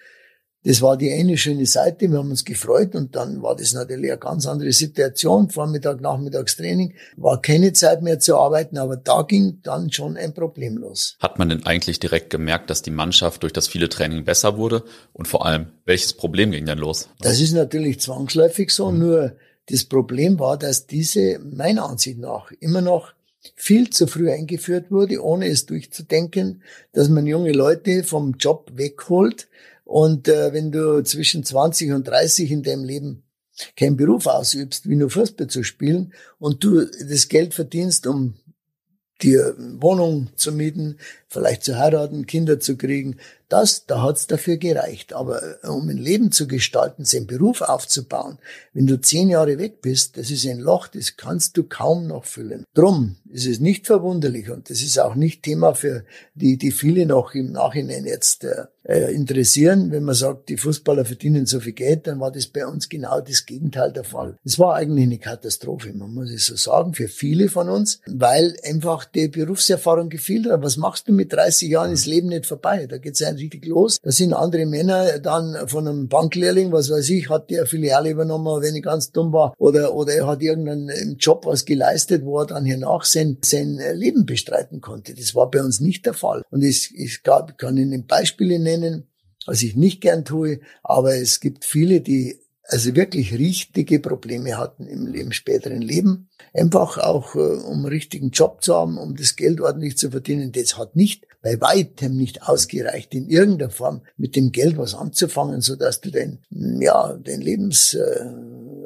[0.64, 2.12] Das war die eine schöne Seite.
[2.12, 5.50] Wir haben uns gefreut und dann war das natürlich eine ganz andere Situation.
[5.50, 10.78] Vormittag, Nachmittagstraining war keine Zeit mehr zu arbeiten, aber da ging dann schon ein Problem
[10.78, 11.18] los.
[11.20, 14.84] Hat man denn eigentlich direkt gemerkt, dass die Mannschaft durch das viele Training besser wurde?
[15.14, 17.10] Und vor allem, welches Problem ging denn los?
[17.22, 19.00] Das ist natürlich zwangsläufig so, mhm.
[19.00, 19.32] nur
[19.70, 23.14] das Problem war, dass diese meiner Ansicht nach immer noch
[23.56, 29.48] viel zu früh eingeführt wurde, ohne es durchzudenken, dass man junge Leute vom Job wegholt.
[29.86, 33.24] Und äh, wenn du zwischen 20 und 30 in deinem Leben
[33.76, 38.36] keinen Beruf ausübst, wie nur Fußball zu spielen, und du das Geld verdienst, um
[39.22, 40.98] dir Wohnung zu mieten,
[41.30, 43.18] vielleicht zu heiraten, Kinder zu kriegen,
[43.50, 45.14] das, da hat's dafür gereicht.
[45.14, 48.38] Aber äh, um ein Leben zu gestalten, seinen Beruf aufzubauen,
[48.74, 52.26] wenn du zehn Jahre weg bist, das ist ein Loch, das kannst du kaum noch
[52.26, 52.66] füllen.
[52.74, 57.06] Drum ist es nicht verwunderlich und das ist auch nicht Thema für die, die viele
[57.06, 59.92] noch im Nachhinein jetzt äh, äh, interessieren.
[59.92, 63.20] Wenn man sagt, die Fußballer verdienen so viel Geld, dann war das bei uns genau
[63.22, 64.38] das Gegenteil der Fall.
[64.44, 68.56] Es war eigentlich eine Katastrophe, man muss es so sagen, für viele von uns, weil
[68.64, 70.64] einfach die Berufserfahrung gefehlt hat.
[70.64, 71.92] Was machst du mit 30 Jahren?
[71.92, 72.88] Ist Leben nicht vorbei.
[72.88, 74.00] Da geht's ein richtig los.
[74.02, 78.62] Da sind andere Männer dann von einem Banklehrling, was weiß ich, hat der Filiale übernommen,
[78.62, 82.48] wenn ich ganz dumm war, oder, oder er hat irgendeinen Job was geleistet, wo er
[82.48, 85.14] dann hiernach sein, sein Leben bestreiten konnte.
[85.14, 86.44] Das war bei uns nicht der Fall.
[86.50, 89.08] Und ich, ich gab, kann Ihnen Beispiele nennen,
[89.46, 92.40] was ich nicht gern tue, aber es gibt viele, die
[92.72, 96.30] also wirklich richtige Probleme hatten im, im späteren Leben.
[96.54, 100.52] Einfach auch, äh, um einen richtigen Job zu haben, um das Geld ordentlich zu verdienen.
[100.52, 105.62] Das hat nicht, bei weitem nicht ausgereicht, in irgendeiner Form mit dem Geld was anzufangen,
[105.62, 108.26] so dass du den, ja, den Lebens, äh,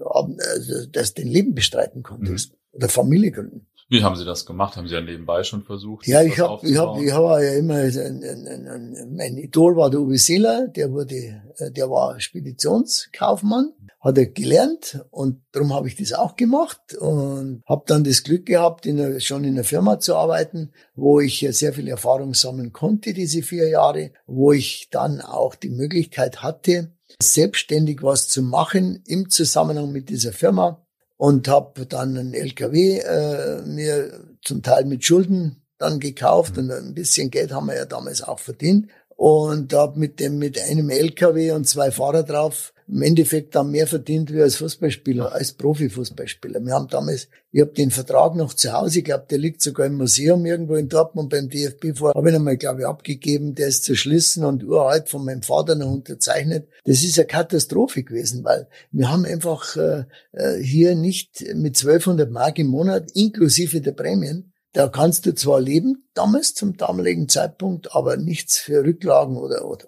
[0.05, 2.51] also, dass du den Leben bestreiten konntest.
[2.51, 2.57] Mhm.
[2.73, 3.67] Oder Familie gründen.
[3.93, 4.75] Wie haben Sie das gemacht?
[4.75, 6.07] Haben Sie ja nebenbei schon versucht?
[6.07, 9.91] Ja, ich habe ich hab, ich hab ja immer, ein, ein, ein, mein Idol war
[9.91, 15.89] der Uwe Seeler, der wurde, äh, der war Speditionskaufmann, hat er gelernt und darum habe
[15.89, 19.63] ich das auch gemacht und habe dann das Glück gehabt, in einer, schon in einer
[19.63, 24.87] Firma zu arbeiten, wo ich sehr viel Erfahrung sammeln konnte, diese vier Jahre, wo ich
[24.89, 30.82] dann auch die Möglichkeit hatte, selbstständig was zu machen im Zusammenhang mit dieser Firma
[31.23, 36.93] und habe dann einen LKW äh, mir zum Teil mit Schulden dann gekauft und ein
[36.93, 38.89] bisschen Geld haben wir ja damals auch verdient.
[39.15, 43.87] Und habe mit dem mit einem LKW und zwei Fahrer drauf im Endeffekt dann mehr
[43.87, 46.63] verdient wie als Fußballspieler, als Profifußballspieler.
[46.65, 49.85] Wir haben damals, ich habe den Vertrag noch zu Hause, ich glaube, der liegt sogar
[49.85, 53.67] im Museum irgendwo in Dortmund beim DFB vor, habe ich einmal, glaube ich, abgegeben, der
[53.67, 56.67] ist zerschlissen und uralt von meinem Vater noch unterzeichnet.
[56.85, 62.29] Das ist eine Katastrophe gewesen, weil wir haben einfach äh, äh hier nicht mit 1200
[62.29, 67.95] Mark im Monat, inklusive der Prämien, da kannst du zwar leben, damals zum damaligen Zeitpunkt,
[67.95, 69.85] aber nichts für Rücklagen oder, oder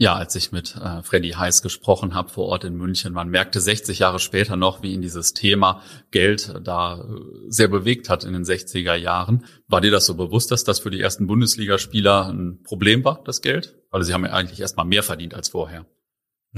[0.00, 3.60] ja, als ich mit äh, Freddy Heiß gesprochen habe vor Ort in München, man merkte
[3.60, 7.04] 60 Jahre später noch, wie ihn dieses Thema Geld da äh,
[7.48, 9.44] sehr bewegt hat in den 60er Jahren.
[9.68, 13.42] War dir das so bewusst, dass das für die ersten Bundesligaspieler ein Problem war, das
[13.42, 13.76] Geld?
[13.90, 15.84] Weil sie haben ja eigentlich erst mal mehr verdient als vorher.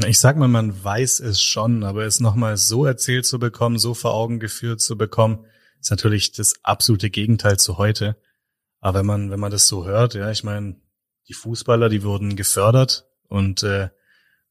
[0.07, 3.93] Ich sag mal, man weiß es schon, aber es nochmal so erzählt zu bekommen, so
[3.93, 5.47] vor Augen geführt zu bekommen,
[5.81, 8.17] ist natürlich das absolute Gegenteil zu heute.
[8.79, 10.77] Aber wenn man, wenn man das so hört, ja, ich meine,
[11.27, 13.89] die Fußballer, die wurden gefördert, und äh,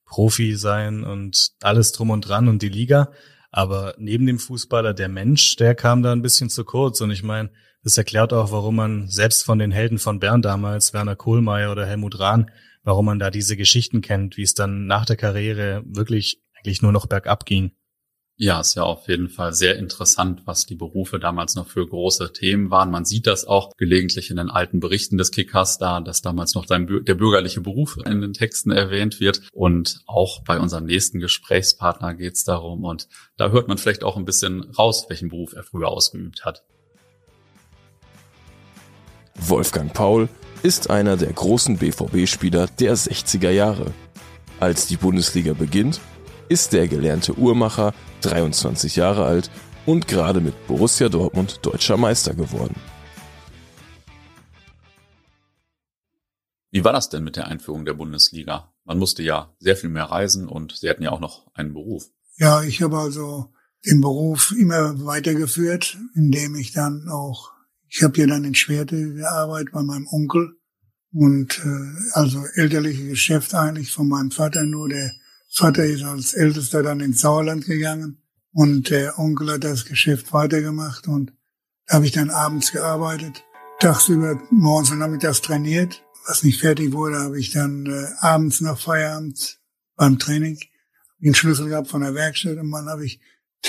[0.06, 3.12] Profi sein und alles drum und dran und die Liga.
[3.52, 7.00] Aber neben dem Fußballer, der Mensch, der kam da ein bisschen zu kurz.
[7.02, 7.52] Und ich meine,
[7.84, 11.86] das erklärt auch, warum man selbst von den Helden von Bern damals, Werner Kohlmeier oder
[11.86, 12.52] Helmut Rahn,
[12.84, 16.92] warum man da diese Geschichten kennt, wie es dann nach der Karriere wirklich eigentlich nur
[16.92, 17.72] noch bergab ging.
[18.44, 22.34] Ja, ist ja auf jeden Fall sehr interessant, was die Berufe damals noch für große
[22.34, 22.90] Themen waren.
[22.90, 26.66] Man sieht das auch gelegentlich in den alten Berichten des Kickers da, dass damals noch
[26.66, 29.44] der bürgerliche Beruf in den Texten erwähnt wird.
[29.54, 32.84] Und auch bei unserem nächsten Gesprächspartner geht es darum.
[32.84, 36.64] Und da hört man vielleicht auch ein bisschen raus, welchen Beruf er früher ausgeübt hat.
[39.36, 40.30] Wolfgang Paul
[40.64, 43.94] ist einer der großen BVB-Spieler der 60er Jahre.
[44.60, 46.02] Als die Bundesliga beginnt,
[46.50, 49.52] ist der gelernte Uhrmacher 23 Jahre alt
[49.86, 52.76] und gerade mit Borussia Dortmund deutscher Meister geworden.
[56.72, 58.74] Wie war das denn mit der Einführung der Bundesliga?
[58.86, 62.06] Man musste ja sehr viel mehr reisen und Sie hatten ja auch noch einen Beruf.
[62.38, 63.52] Ja, ich habe also
[63.86, 67.52] den Beruf immer weitergeführt, indem ich dann auch,
[67.90, 70.56] ich habe ja dann in Schwerte gearbeitet bei meinem Onkel
[71.12, 75.12] und äh, also elterliche Geschäft eigentlich von meinem Vater nur, der
[75.54, 78.22] Vater ist als Ältester dann ins Sauerland gegangen
[78.54, 81.34] und der Onkel hat das Geschäft weitergemacht und
[81.88, 83.44] da habe ich dann abends gearbeitet,
[83.80, 86.04] tagsüber morgens und nachmittags trainiert.
[86.26, 89.60] Was nicht fertig wurde, habe ich dann äh, abends nach Feierabend
[89.98, 90.58] beim Training
[91.20, 93.20] den Schlüssel gehabt von der Werkstatt und dann habe ich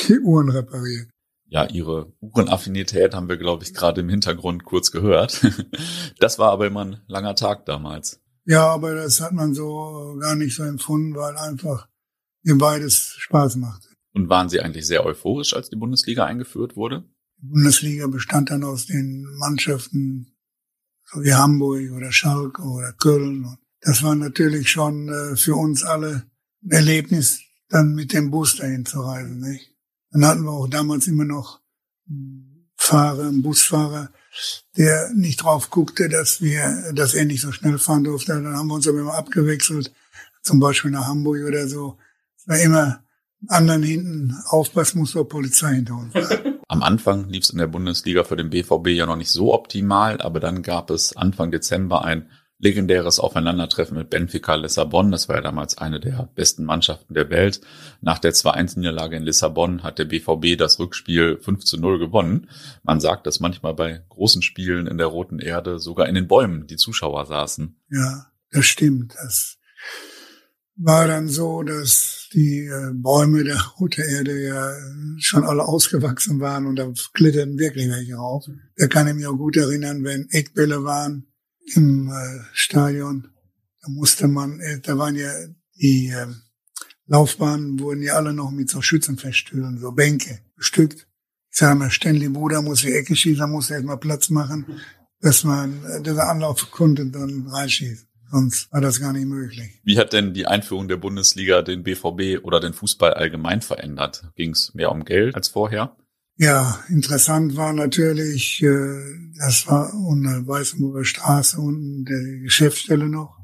[0.08, 1.08] die Uhren repariert.
[1.46, 5.44] Ja, Ihre Uhrenaffinität haben wir, glaube ich, gerade im Hintergrund kurz gehört.
[6.18, 8.21] Das war aber immer ein langer Tag damals.
[8.44, 11.88] Ja, aber das hat man so gar nicht so empfunden, weil einfach
[12.42, 13.88] mir beides Spaß macht.
[14.14, 17.04] Und waren Sie eigentlich sehr euphorisch, als die Bundesliga eingeführt wurde?
[17.40, 20.36] Die Bundesliga bestand dann aus den Mannschaften,
[21.04, 23.56] so wie Hamburg oder Schalke oder Köln.
[23.80, 26.24] Das war natürlich schon äh, für uns alle
[26.62, 29.40] ein Erlebnis, dann mit dem Bus dahin zu reisen.
[29.40, 29.72] Nicht?
[30.10, 31.60] Dann hatten wir auch damals immer noch
[32.08, 34.12] einen Fahrer, einen Busfahrer,
[34.76, 38.32] der nicht drauf guckte, dass wir, dass er nicht so schnell fahren durfte.
[38.32, 39.92] Dann haben wir uns aber immer abgewechselt,
[40.42, 41.98] zum Beispiel nach Hamburg oder so.
[42.36, 43.04] Es war immer
[43.48, 46.14] anderen hinten aufpassen muss, der Polizei hinter uns.
[46.68, 50.20] Am Anfang lief es in der Bundesliga für den BVB ja noch nicht so optimal,
[50.20, 52.30] aber dann gab es Anfang Dezember ein
[52.62, 55.10] legendäres Aufeinandertreffen mit Benfica Lissabon.
[55.10, 57.60] Das war ja damals eine der besten Mannschaften der Welt.
[58.00, 62.48] Nach der 2-1-Niederlage in Lissabon hat der BVB das Rückspiel 5 zu 0 gewonnen.
[62.84, 66.68] Man sagt, dass manchmal bei großen Spielen in der Roten Erde sogar in den Bäumen
[66.68, 67.76] die Zuschauer saßen.
[67.90, 69.16] Ja, das stimmt.
[69.20, 69.58] Das
[70.76, 74.72] war dann so, dass die äh, Bäume der Rote Erde ja
[75.18, 78.44] schon alle ausgewachsen waren und da glitterten wirklich welche rauf.
[78.76, 81.26] Da kann ich mich auch gut erinnern, wenn Eckbälle waren
[81.74, 83.28] im äh, Stadion.
[83.82, 85.30] Da musste man, äh, da waren ja
[85.80, 86.26] die äh,
[87.06, 91.06] Laufbahnen wurden ja alle noch mit so Schützenfeststühlen, so Bänke bestückt.
[91.50, 94.80] Ich sage mal, Stanley Bruder muss die Ecke schießen, da muss er erstmal Platz machen,
[95.20, 98.08] dass man äh, dieser Anlauf konnte dann reinschießen.
[98.30, 99.80] Sonst war das gar nicht möglich.
[99.84, 104.24] Wie hat denn die Einführung der Bundesliga den BVB oder den Fußball allgemein verändert?
[104.36, 105.94] Ging es mehr um Geld als vorher?
[106.36, 109.00] Ja, interessant war natürlich, äh,
[109.38, 113.38] das war unter Weißenburger Straße unten der Geschäftsstelle noch.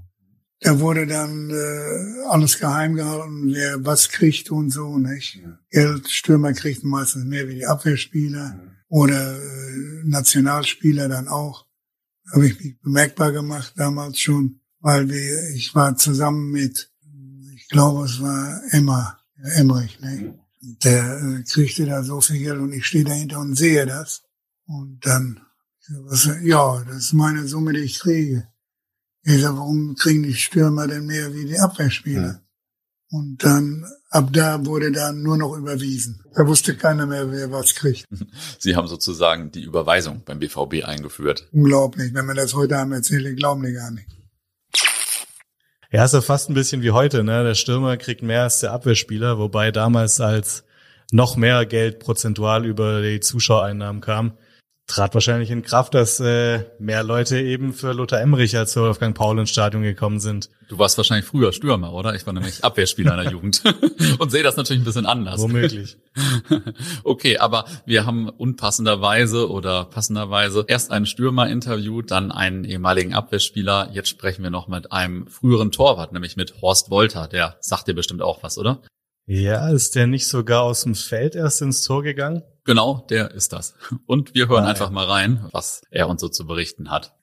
[0.61, 5.37] Da wurde dann äh, alles geheim gehalten, wer was kriegt und so, nicht?
[5.37, 5.59] Ja.
[5.71, 11.67] Geld, Stürmer kriegten meistens mehr wie die Abwehrspieler oder äh, Nationalspieler dann auch.
[12.33, 16.91] Habe ich mich bemerkbar gemacht damals schon, weil wir, ich war zusammen mit,
[17.55, 19.19] ich glaube, es war Emma,
[19.55, 20.39] Emmerich, ne?
[20.61, 24.23] Der äh, kriegte da so viel Geld und ich stehe dahinter und sehe das.
[24.67, 25.41] Und dann,
[26.05, 28.49] was, ja, das ist meine Summe, die ich kriege.
[29.23, 32.23] Ich sag, warum kriegen die Stürmer denn mehr wie die Abwehrspieler?
[32.23, 32.41] Ja.
[33.11, 36.23] Und dann, ab da wurde dann nur noch überwiesen.
[36.35, 38.05] Da wusste keiner mehr, wer was kriegt.
[38.59, 41.49] Sie haben sozusagen die Überweisung beim BVB eingeführt.
[41.53, 42.13] Unglaublich.
[42.13, 44.18] Wenn man das heute haben erzählt, glauben die gar nicht.
[45.91, 47.45] Ja, ist ja fast ein bisschen wie heute, ne?
[47.45, 50.65] Der Stürmer kriegt mehr als der Abwehrspieler, wobei damals als
[51.13, 54.37] noch mehr Geld prozentual über die Zuschauereinnahmen kam,
[54.89, 59.15] trat wahrscheinlich in Kraft, dass äh, mehr Leute eben für Lothar Emmerich als für Wolfgang
[59.15, 60.49] Paul ins Stadion gekommen sind.
[60.69, 62.15] Du warst wahrscheinlich früher Stürmer, oder?
[62.15, 63.63] Ich war nämlich Abwehrspieler in der Jugend
[64.19, 65.41] und sehe das natürlich ein bisschen anders.
[65.41, 65.99] Womöglich.
[67.05, 73.91] okay, aber wir haben unpassenderweise oder passenderweise erst einen Stürmer interviewt, dann einen ehemaligen Abwehrspieler.
[73.93, 77.29] Jetzt sprechen wir noch mit einem früheren Torwart, nämlich mit Horst Wolter.
[77.29, 78.81] Der sagt dir bestimmt auch was, oder?
[79.27, 82.43] Ja, ist der nicht sogar aus dem Feld erst ins Tor gegangen?
[82.69, 83.73] Genau, der ist das.
[84.05, 84.93] Und wir hören ah, einfach ja.
[84.93, 87.15] mal rein, was er uns so zu berichten hat.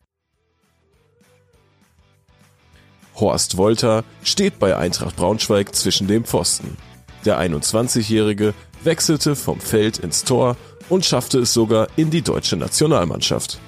[3.13, 6.77] Horst Wolter steht bei Eintracht Braunschweig zwischen dem Pfosten.
[7.25, 10.57] Der 21-Jährige wechselte vom Feld ins Tor
[10.89, 13.59] und schaffte es sogar in die deutsche Nationalmannschaft.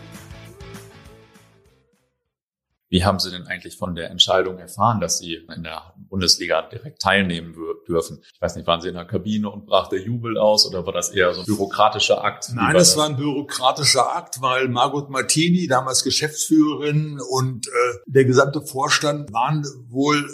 [2.89, 7.01] Wie haben Sie denn eigentlich von der Entscheidung erfahren, dass Sie in der Bundesliga direkt
[7.01, 7.53] teilnehmen
[7.87, 8.23] dürfen?
[8.33, 10.93] Ich weiß nicht, waren Sie in der Kabine und brach der Jubel aus oder war
[10.93, 12.49] das eher so ein bürokratischer Akt?
[12.53, 17.71] Nein, war es war ein bürokratischer Akt, weil Margot Martini, damals Geschäftsführerin und äh,
[18.05, 20.25] der gesamte Vorstand waren wohl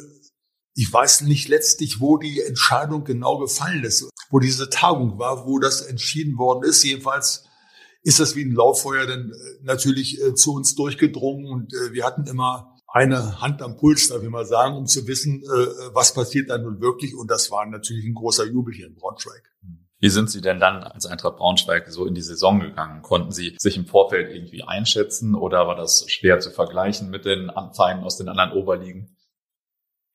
[0.76, 5.60] ich weiß nicht letztlich, wo die Entscheidung genau gefallen ist, wo diese Tagung war, wo
[5.60, 6.84] das entschieden worden ist.
[6.84, 7.46] Jedenfalls
[8.04, 12.06] ist das wie ein Lauffeuer dann äh, natürlich äh, zu uns durchgedrungen und äh, wir
[12.06, 15.48] hatten immer eine Hand am Puls, darf ich mal sagen, um zu wissen, äh,
[15.94, 17.16] was passiert dann nun wirklich.
[17.16, 19.42] Und das war natürlich ein großer Jubel hier in Braunschweig.
[20.00, 23.02] Wie sind Sie denn dann als Eintracht Braunschweig so in die Saison gegangen?
[23.02, 27.50] Konnten Sie sich im Vorfeld irgendwie einschätzen oder war das schwer zu vergleichen mit den
[27.74, 29.18] Vereinen aus den anderen Oberligen?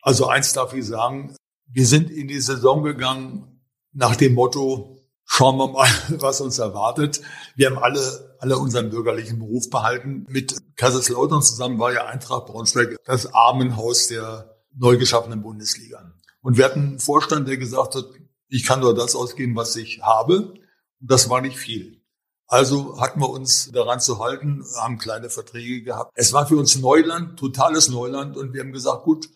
[0.02, 1.34] Also eins darf ich sagen,
[1.66, 4.97] wir sind in die Saison gegangen nach dem Motto,
[5.28, 5.88] schauen wir mal,
[6.18, 7.20] was uns erwartet.
[7.54, 10.26] Wir haben alle, alle unseren bürgerlichen Beruf behalten.
[10.28, 16.12] Mit Kaiserslautern zusammen war ja Eintracht Braunschweig das Armenhaus der neu geschaffenen Bundesliga.
[16.40, 18.06] Und wir hatten einen Vorstand, der gesagt hat,
[18.48, 20.54] ich kann nur das ausgeben, was ich habe.
[21.00, 22.02] Und das war nicht viel.
[22.46, 26.12] Also hatten wir uns daran zu halten, haben kleine Verträge gehabt.
[26.14, 28.38] Es war für uns Neuland, totales Neuland.
[28.38, 29.28] Und wir haben gesagt, gut,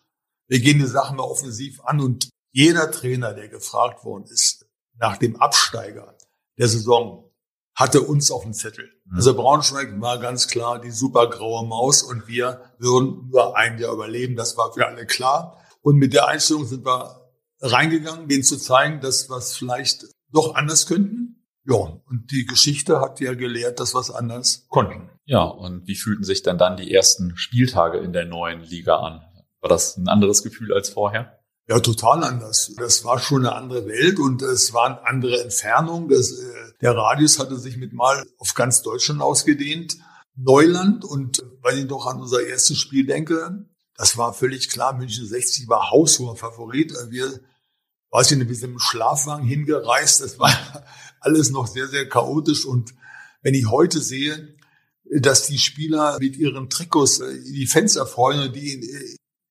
[0.48, 2.00] wir gehen die Sachen mal offensiv an.
[2.00, 4.61] Und jeder Trainer, der gefragt worden ist,
[4.98, 6.16] nach dem Absteiger
[6.58, 7.30] der Saison
[7.74, 8.90] hatte uns auf dem Zettel.
[9.06, 9.16] Mhm.
[9.16, 13.94] Also Braunschweig war ganz klar die super graue Maus und wir würden nur ein Jahr
[13.94, 14.36] überleben.
[14.36, 15.58] Das war für alle klar.
[15.80, 20.54] Und mit der Einstellung sind wir reingegangen, denen zu zeigen, dass wir es vielleicht doch
[20.54, 21.46] anders könnten.
[21.64, 25.10] Ja, und die Geschichte hat ja gelehrt, dass wir es anders konnten.
[25.24, 29.22] Ja, und wie fühlten sich dann dann die ersten Spieltage in der neuen Liga an?
[29.60, 31.38] War das ein anderes Gefühl als vorher?
[31.68, 32.72] Ja, total anders.
[32.76, 36.08] Das war schon eine andere Welt und es waren andere Entfernungen.
[36.08, 39.96] Das, äh, der Radius hatte sich mit mal auf ganz Deutschland ausgedehnt.
[40.34, 45.26] Neuland und weil ich doch an unser erstes Spiel denke, das war völlig klar, München
[45.26, 46.92] 60 war haushoher Favorit.
[47.10, 47.40] Wir,
[48.10, 50.22] weiß ich nicht, wir sind im Schlafwagen hingereist.
[50.22, 50.50] Das war
[51.20, 52.94] alles noch sehr, sehr chaotisch und
[53.42, 54.56] wenn ich heute sehe,
[55.04, 58.82] dass die Spieler mit ihren Trikots äh, die Fenster freuen und die in,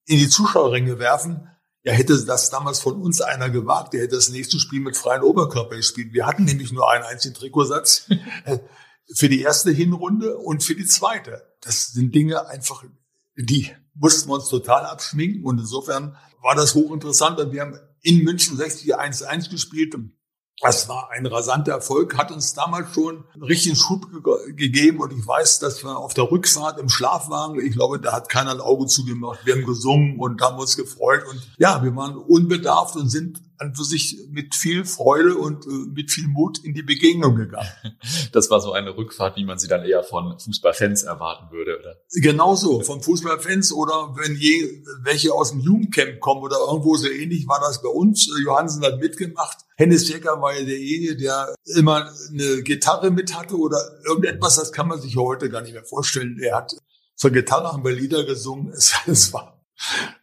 [0.08, 1.48] in die Zuschauerringe werfen,
[1.84, 5.24] ja, hätte das damals von uns einer gewagt, der hätte das nächste Spiel mit freien
[5.24, 6.14] Oberkörper gespielt.
[6.14, 8.08] Wir hatten nämlich nur einen einzigen Trikotsatz
[8.46, 8.60] äh,
[9.16, 11.44] für die erste Hinrunde und für die zweite.
[11.62, 12.84] Das sind Dinge einfach,
[13.36, 17.40] die mussten wir uns total abschminken und insofern war das hochinteressant.
[17.40, 19.96] Und wir haben in München 60 1-1 gespielt
[20.60, 25.12] das war ein rasanter Erfolg, hat uns damals schon einen richtigen Schub ge gegeben und
[25.12, 28.62] ich weiß, dass wir auf der Rückfahrt im Schlafwagen, ich glaube, da hat keiner ein
[28.62, 29.40] Auge zugemacht.
[29.46, 33.76] Wir haben gesungen und haben uns gefreut und ja, wir waren unbedarft und sind an
[33.76, 37.70] für sich mit viel Freude und äh, mit viel Mut in die Begegnung gegangen.
[38.32, 41.98] Das war so eine Rückfahrt, wie man sie dann eher von Fußballfans erwarten würde, oder?
[42.14, 47.48] Genauso, von Fußballfans oder wenn je welche aus dem Jugendcamp kommen oder irgendwo so ähnlich
[47.48, 48.30] war das bei uns.
[48.44, 53.78] Johansen hat mitgemacht Hennes Jäger war ja derjenige, der immer eine Gitarre mit hatte oder
[54.06, 56.38] irgendetwas, das kann man sich heute gar nicht mehr vorstellen.
[56.40, 56.76] Er hat
[57.16, 58.72] zur Gitarre haben wir Lieder gesungen.
[58.72, 59.61] Es, es war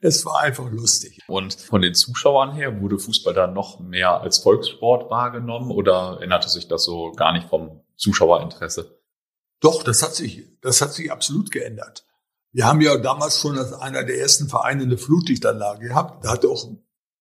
[0.01, 1.21] es war einfach lustig.
[1.27, 6.49] Und von den Zuschauern her wurde Fußball dann noch mehr als Volkssport wahrgenommen oder änderte
[6.49, 8.99] sich das so gar nicht vom Zuschauerinteresse?
[9.61, 12.05] Doch, das hat sich, das hat sich absolut geändert.
[12.53, 16.25] Wir haben ja damals schon als einer der ersten Vereine eine Flutlichtanlage gehabt.
[16.25, 16.65] Da hatte auch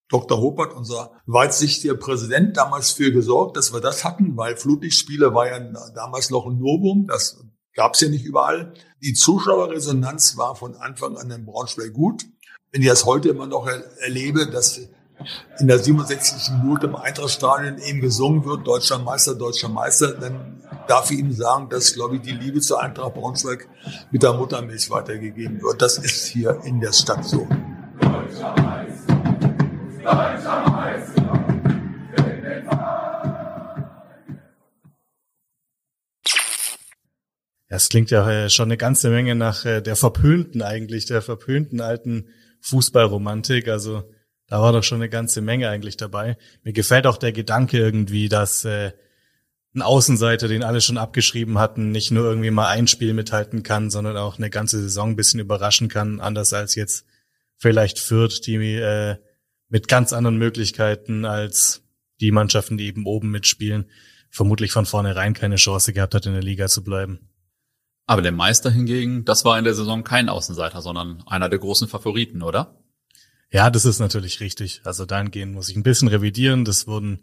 [0.08, 0.40] Dr.
[0.40, 5.58] Hopert, unser weitsichtiger Präsident, damals für gesorgt, dass wir das hatten, weil Flutlichtspiele war ja
[5.94, 7.06] damals noch ein Novum.
[7.06, 7.44] Das
[7.78, 8.72] gab es ja nicht überall.
[9.04, 12.24] Die Zuschauerresonanz war von Anfang an in Braunschweig gut.
[12.72, 13.68] Wenn ich das heute immer noch
[14.00, 14.80] erlebe, dass
[15.60, 16.54] in der 67.
[16.60, 21.68] Minute im Eintrachtstadion eben gesungen wird, Deutscher Meister, Deutscher Meister, dann darf ich Ihnen sagen,
[21.68, 23.68] dass, glaube ich, die Liebe zur Eintracht Braunschweig
[24.10, 25.80] mit der Muttermilch weitergegeben wird.
[25.80, 27.46] Das ist hier in der Stadt so.
[28.00, 29.14] Deutscher Meister,
[30.02, 30.77] Deutscher Meister.
[37.68, 41.80] Es klingt ja äh, schon eine ganze Menge nach äh, der verpönten eigentlich, der verpönten
[41.80, 42.28] alten
[42.62, 43.68] Fußballromantik.
[43.68, 44.10] Also
[44.46, 46.38] da war doch schon eine ganze Menge eigentlich dabei.
[46.62, 48.92] Mir gefällt auch der Gedanke irgendwie, dass äh,
[49.74, 53.90] ein Außenseiter, den alle schon abgeschrieben hatten, nicht nur irgendwie mal ein Spiel mithalten kann,
[53.90, 57.04] sondern auch eine ganze Saison ein bisschen überraschen kann, anders als jetzt
[57.58, 59.16] vielleicht Fürth, die äh,
[59.68, 61.82] mit ganz anderen Möglichkeiten als
[62.20, 63.90] die Mannschaften, die eben oben mitspielen,
[64.30, 67.27] vermutlich von vornherein keine Chance gehabt hat, in der Liga zu bleiben.
[68.08, 71.88] Aber der Meister hingegen, das war in der Saison kein Außenseiter, sondern einer der großen
[71.88, 72.74] Favoriten, oder?
[73.50, 74.80] Ja, das ist natürlich richtig.
[74.84, 76.64] Also dahingehend muss ich ein bisschen revidieren.
[76.64, 77.22] Das wurden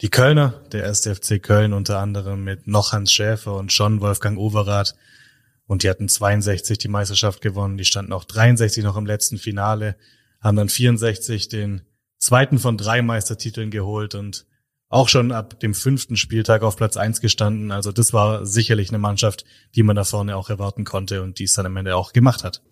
[0.00, 4.38] die Kölner, der erste FC Köln unter anderem mit noch Hans Schäfer und schon Wolfgang
[4.38, 4.94] Overath.
[5.66, 7.76] Und die hatten 62 die Meisterschaft gewonnen.
[7.76, 9.94] Die standen auch 63 noch im letzten Finale,
[10.40, 11.82] haben dann 64 den
[12.16, 14.46] zweiten von drei Meistertiteln geholt und
[14.88, 17.72] auch schon ab dem fünften Spieltag auf Platz eins gestanden.
[17.72, 19.44] Also das war sicherlich eine Mannschaft,
[19.74, 22.44] die man da vorne auch erwarten konnte und die es dann am Ende auch gemacht
[22.44, 22.62] hat.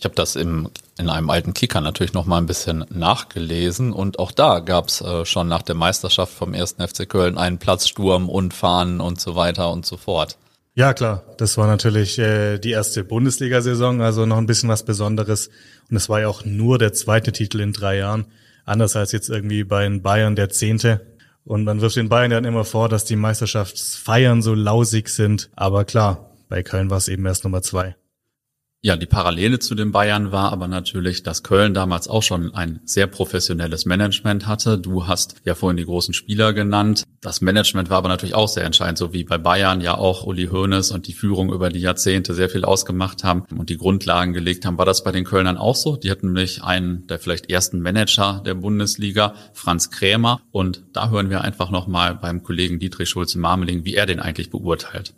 [0.00, 4.18] Ich habe das im, in einem alten Kicker natürlich noch mal ein bisschen nachgelesen und
[4.18, 8.30] auch da gab es äh, schon nach der Meisterschaft vom ersten FC Köln einen Platzsturm
[8.30, 10.38] und Fahnen und so weiter und so fort.
[10.74, 15.50] Ja klar, das war natürlich äh, die erste Bundesliga-Saison, also noch ein bisschen was Besonderes
[15.90, 18.24] und es war ja auch nur der zweite Titel in drei Jahren,
[18.64, 21.06] anders als jetzt irgendwie bei den Bayern der zehnte.
[21.44, 25.50] Und man wirft den Bayern dann immer vor, dass die Meisterschaftsfeiern so lausig sind.
[25.56, 27.96] Aber klar, bei Köln war es eben erst Nummer zwei.
[28.82, 32.80] Ja, die Parallele zu den Bayern war aber natürlich, dass Köln damals auch schon ein
[32.86, 34.78] sehr professionelles Management hatte.
[34.78, 37.04] Du hast ja vorhin die großen Spieler genannt.
[37.20, 40.46] Das Management war aber natürlich auch sehr entscheidend, so wie bei Bayern ja auch Uli
[40.46, 44.64] Hoeneß und die Führung über die Jahrzehnte sehr viel ausgemacht haben und die Grundlagen gelegt
[44.64, 44.78] haben.
[44.78, 45.96] War das bei den Kölnern auch so?
[45.96, 50.40] Die hatten nämlich einen der vielleicht ersten Manager der Bundesliga, Franz Krämer.
[50.52, 55.12] Und da hören wir einfach nochmal beim Kollegen Dietrich Schulze-Marmeling, wie er den eigentlich beurteilt.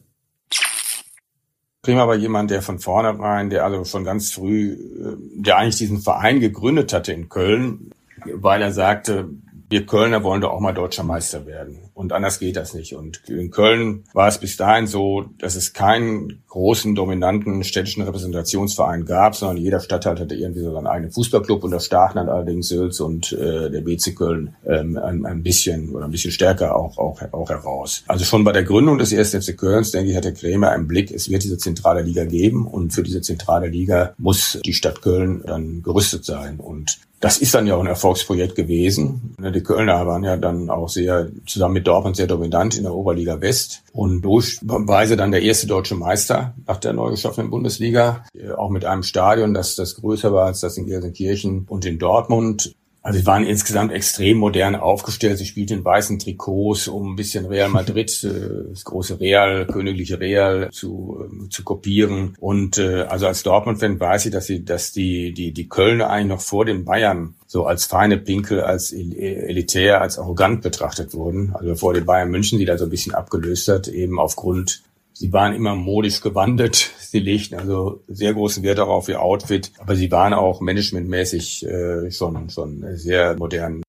[1.83, 6.01] Prima war jemand, der von vornherein, der also schon ganz früh, äh, der eigentlich diesen
[6.01, 7.91] Verein gegründet hatte in Köln,
[8.25, 9.31] weil er sagte,
[9.73, 11.79] wir Kölner wollen doch auch mal deutscher Meister werden.
[11.95, 12.95] Und anders geht das nicht.
[12.95, 19.07] Und in Köln war es bis dahin so, dass es keinen großen, dominanten städtischen Repräsentationsverein
[19.07, 22.69] gab, sondern jeder Stadtteil hatte irgendwie so seinen eigenen Fußballclub und da stachen dann allerdings
[22.69, 26.99] Sülz und äh, der BC Köln ähm, ein, ein bisschen oder ein bisschen stärker auch,
[26.99, 28.05] auch, auch heraus.
[28.07, 29.35] Also schon bei der Gründung des 1.
[29.43, 32.93] FC Kölns, denke ich, hatte Krämer einen Blick, es wird diese zentrale Liga geben und
[32.93, 36.61] für diese zentrale Liga muss die Stadt Köln dann gerüstet sein.
[36.61, 39.37] Und das ist dann ja auch ein Erfolgsprojekt gewesen.
[39.39, 43.41] Die Kölner waren ja dann auch sehr, zusammen mit Dortmund sehr dominant in der Oberliga
[43.41, 48.25] West und durchweise dann der erste deutsche Meister nach der neu geschaffenen Bundesliga.
[48.57, 52.75] Auch mit einem Stadion, das, das größer war als das in Gelsenkirchen und in Dortmund.
[53.05, 55.39] Also sie waren insgesamt extrem modern aufgestellt.
[55.39, 60.21] Sie spielten in weißen Trikots, um ein bisschen Real Madrid, äh, das große Real, königliche
[60.21, 62.37] Real zu, äh, zu kopieren.
[62.39, 66.29] Und äh, also als Dortmund-Fan weiß ich, dass sie, dass die, die, die Kölner eigentlich
[66.29, 71.55] noch vor den Bayern so als feine Pinkel, als elitär, als arrogant betrachtet wurden.
[71.55, 74.83] Also vor den Bayern München, die da so ein bisschen abgelöst hat, eben aufgrund
[75.15, 76.75] Sie waren immer modisch gewandelt.
[76.99, 82.11] Sie legten also sehr großen Wert darauf ihr Outfit, aber sie waren auch managementmäßig äh,
[82.11, 83.83] schon schon sehr modern.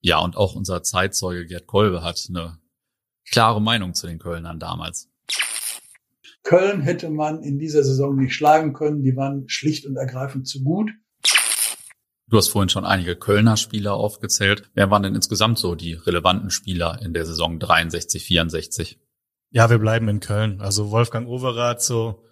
[0.00, 2.58] Ja, und auch unser Zeitzeuge Gerd Kolbe hat eine
[3.30, 5.08] klare Meinung zu den Kölnern damals.
[6.42, 9.02] Köln hätte man in dieser Saison nicht schlagen können.
[9.02, 10.92] Die waren schlicht und ergreifend zu gut.
[12.28, 14.68] Du hast vorhin schon einige Kölner Spieler aufgezählt.
[14.74, 18.98] Wer waren denn insgesamt so die relevanten Spieler in der Saison 63, 64?
[19.56, 20.60] Ja, wir bleiben in Köln.
[20.60, 22.22] Also Wolfgang Overath so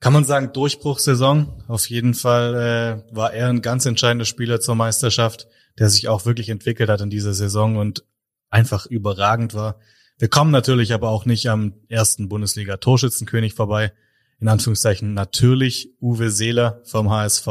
[0.00, 1.64] Kann man sagen, Durchbruchssaison.
[1.68, 5.48] Auf jeden Fall äh, war er ein ganz entscheidender Spieler zur Meisterschaft,
[5.78, 8.06] der sich auch wirklich entwickelt hat in dieser Saison und
[8.48, 9.80] einfach überragend war.
[10.18, 13.92] Wir kommen natürlich aber auch nicht am ersten Bundesliga-Torschützenkönig vorbei.
[14.40, 17.48] In Anführungszeichen natürlich Uwe Seeler vom HSV.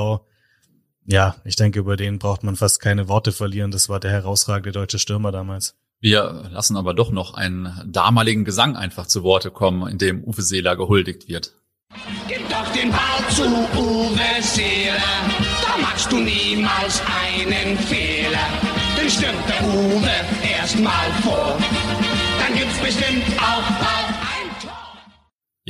[1.05, 3.69] Ja, ich denke, über den braucht man fast keine Worte verlieren.
[3.69, 5.75] Das war der herausragende deutsche Stürmer damals.
[6.03, 10.41] Wir lassen aber doch noch einen damaligen Gesang einfach zu Worte kommen, in dem Uwe
[10.41, 11.53] Seeler gehuldigt wird.
[12.27, 14.95] Gib doch den Ball zu Uwe Seeler,
[15.61, 18.47] da machst du niemals einen Fehler.
[18.99, 20.11] Denn stürmt der Uwe
[20.57, 21.59] erstmal vor,
[22.39, 24.00] dann gibt's bestimmt auch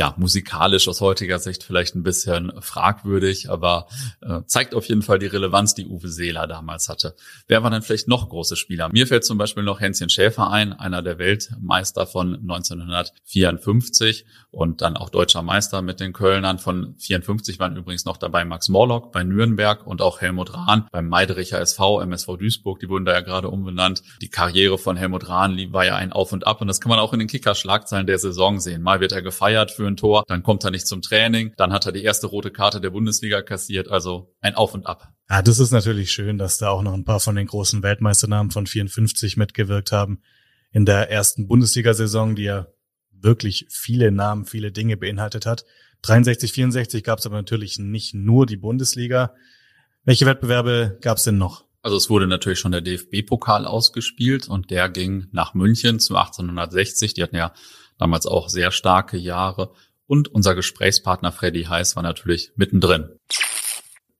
[0.02, 3.86] ja, musikalisch aus heutiger Sicht vielleicht ein bisschen fragwürdig, aber
[4.22, 7.16] äh, zeigt auf jeden Fall die Relevanz, die Uwe Seeler damals hatte.
[7.48, 8.90] Wer war denn vielleicht noch große Spieler?
[8.92, 14.98] Mir fällt zum Beispiel noch Hänschen Schäfer ein, einer der Weltmeister von 1954 und dann
[14.98, 16.60] auch deutscher Meister mit den Kölnern.
[16.60, 21.08] Von 54 waren übrigens noch dabei Max Morlock bei Nürnberg und auch Helmut Rahn beim
[21.08, 24.04] Meidericher SV, MSV Duisburg, die wurden da ja gerade umbenannt.
[24.22, 27.00] Die Karriere von Helmut Rahn war ja ein Auf und Ab und das kann man
[27.00, 28.82] auch in den Kicker-Schlagzeilen der Saison sehen.
[28.82, 31.86] Mal wird er gefeiert für ein Tor, dann kommt er nicht zum Training, dann hat
[31.86, 35.14] er die erste rote Karte der Bundesliga kassiert, also ein Auf und Ab.
[35.30, 38.52] Ja, das ist natürlich schön, dass da auch noch ein paar von den großen Weltmeisternamen
[38.52, 40.22] von 54 mitgewirkt haben
[40.74, 42.68] in der ersten Bundesliga-Saison, die ja
[43.24, 45.66] wirklich viele Namen, viele Dinge beinhaltet hat.
[46.04, 49.34] 63, 64 gab es aber natürlich nicht nur die Bundesliga.
[50.04, 51.66] Welche Wettbewerbe gab es denn noch?
[51.84, 57.14] Also es wurde natürlich schon der DFB-Pokal ausgespielt und der ging nach München zu 1860.
[57.14, 57.54] Die hatten ja
[57.98, 59.72] damals auch sehr starke Jahre.
[60.06, 63.10] Und unser Gesprächspartner Freddy Heiß war natürlich mittendrin.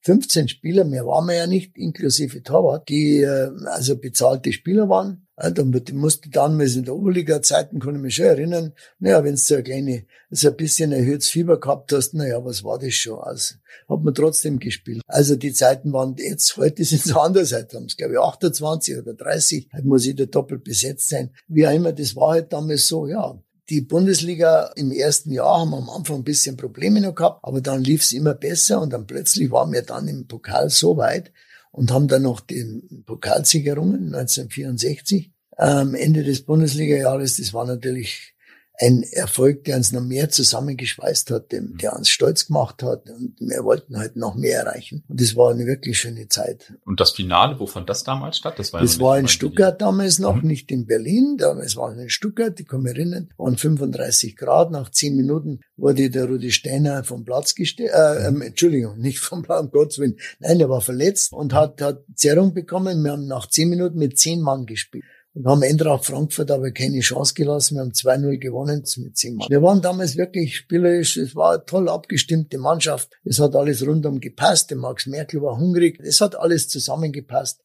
[0.04, 5.28] 15 Spieler, mehr waren wir ja nicht, inklusive Torwart, die äh, also bezahlte Spieler waren.
[5.50, 9.56] Da musste wir in der Oberliga-Zeiten, kann ich mich schon erinnern, naja, wenn du so
[9.56, 13.18] ein kleine, so ein bisschen erhöhtes Fieber gehabt hast, naja, was war das schon?
[13.18, 13.56] Also,
[13.88, 15.02] hat man trotzdem gespielt.
[15.08, 18.98] Also die Zeiten waren jetzt, heute sind es anders, heute haben es, glaube ich, 28
[18.98, 21.30] oder 30, heute muss ich da doppelt besetzt sein.
[21.48, 23.36] Wie auch immer, das war halt damals so, ja,
[23.68, 27.60] die Bundesliga im ersten Jahr haben wir am Anfang ein bisschen Probleme noch gehabt, aber
[27.60, 31.32] dann lief es immer besser und dann plötzlich waren wir dann im Pokal so weit
[31.72, 35.31] und haben dann noch den Pokalsieg errungen, 1964.
[35.62, 38.34] Am Ende des Bundesliga-Jahres, das war natürlich
[38.80, 43.36] ein Erfolg, der uns noch mehr zusammengeschweißt hat, dem, der uns stolz gemacht hat und
[43.38, 45.04] wir wollten halt noch mehr erreichen.
[45.08, 46.74] Und das war eine wirklich schöne Zeit.
[46.84, 48.58] Und das Finale, wo fand das damals statt?
[48.58, 50.48] Das war, das war in Stuttgart damals noch, mhm.
[50.48, 51.36] nicht in Berlin.
[51.38, 54.72] Damals war es in Stuttgart, die kann mich erinnern, waren 35 Grad.
[54.72, 59.42] Nach zehn Minuten wurde der Rudi Steiner vom Platz gestellt, äh, ähm, Entschuldigung, nicht vom
[59.42, 60.16] Platz, um Gottes Willen.
[60.40, 63.04] Nein, der war verletzt und hat, hat Zerrung bekommen.
[63.04, 65.04] Wir haben nach zehn Minuten mit zehn Mann gespielt
[65.34, 67.76] und haben Eintracht Frankfurt aber keine Chance gelassen.
[67.76, 69.48] Wir haben 2-0 gewonnen mit 10 Mann.
[69.48, 71.16] Wir waren damals wirklich spielerisch.
[71.16, 73.10] Es war toll abgestimmte Mannschaft.
[73.24, 74.70] Es hat alles rundum gepasst.
[74.70, 75.98] Der Max Merkel war hungrig.
[76.00, 77.62] Es hat alles zusammengepasst.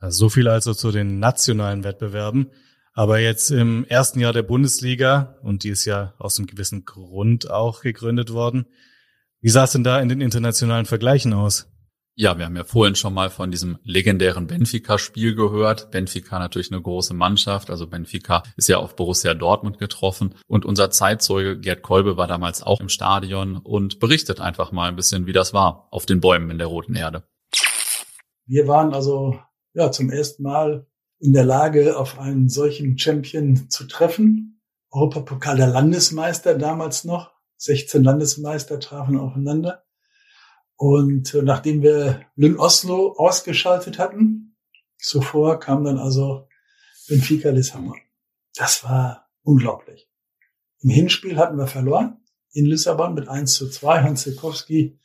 [0.00, 2.50] So viel also zu den nationalen Wettbewerben.
[2.92, 7.48] Aber jetzt im ersten Jahr der Bundesliga, und die ist ja aus einem gewissen Grund
[7.50, 8.66] auch gegründet worden,
[9.40, 11.68] wie sah es denn da in den internationalen Vergleichen aus?
[12.20, 15.92] Ja, wir haben ja vorhin schon mal von diesem legendären Benfica-Spiel gehört.
[15.92, 17.70] Benfica natürlich eine große Mannschaft.
[17.70, 20.34] Also Benfica ist ja auf Borussia Dortmund getroffen.
[20.48, 24.96] Und unser Zeitzeuge Gerd Kolbe war damals auch im Stadion und berichtet einfach mal ein
[24.96, 27.22] bisschen, wie das war auf den Bäumen in der Roten Erde.
[28.46, 29.38] Wir waren also
[29.72, 30.88] ja zum ersten Mal
[31.20, 34.60] in der Lage, auf einen solchen Champion zu treffen.
[34.90, 37.30] Europapokal der Landesmeister damals noch.
[37.58, 39.84] 16 Landesmeister trafen aufeinander.
[40.78, 44.56] Und äh, nachdem wir Lynn Oslo ausgeschaltet hatten,
[44.96, 46.46] zuvor kam dann also
[47.08, 47.98] Benfica Lissabon.
[48.54, 50.08] Das war unglaublich.
[50.80, 52.18] Im Hinspiel hatten wir verloren
[52.52, 54.02] in Lissabon mit 1 zu 2.
[54.02, 54.98] Hans Sikowski,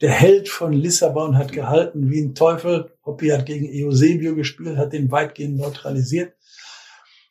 [0.00, 2.96] der Held von Lissabon, hat gehalten wie ein Teufel.
[3.04, 6.34] Hoppi hat gegen Eusebio gespielt, hat den weitgehend neutralisiert.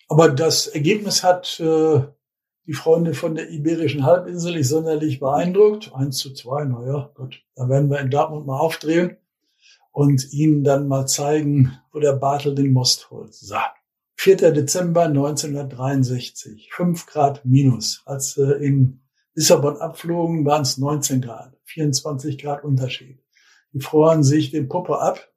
[0.10, 2.02] Aber das Ergebnis hat äh,
[2.68, 5.92] die Freunde von der Iberischen Halbinsel nicht sonderlich beeindruckt.
[5.96, 9.18] Eins zu zwei, naja, gut, da werden wir in Dortmund mal aufdrehen
[9.94, 13.34] und ihnen dann mal zeigen, wo der Bartel den Most holt.
[13.34, 13.56] So.
[14.18, 14.52] 4.
[14.52, 18.02] Dezember 1963, 5 Grad minus.
[18.06, 19.02] Als sie in
[19.34, 23.20] Lissabon abflogen, waren es 19 Grad, 24 Grad Unterschied.
[23.74, 25.32] Die froren sich den Puppe ab.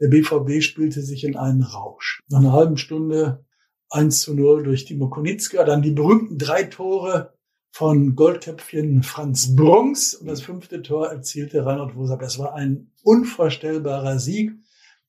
[0.00, 2.20] Der BVB spielte sich in einen Rausch.
[2.28, 3.44] Nach einer halben Stunde
[3.92, 7.34] 1 zu 0 durch Timo Konitzka, dann die berühmten drei Tore
[7.70, 12.16] von Goldköpfchen Franz Brunks und das fünfte Tor erzielte Reinhard Woser.
[12.18, 14.52] Das war ein unvorstellbarer Sieg.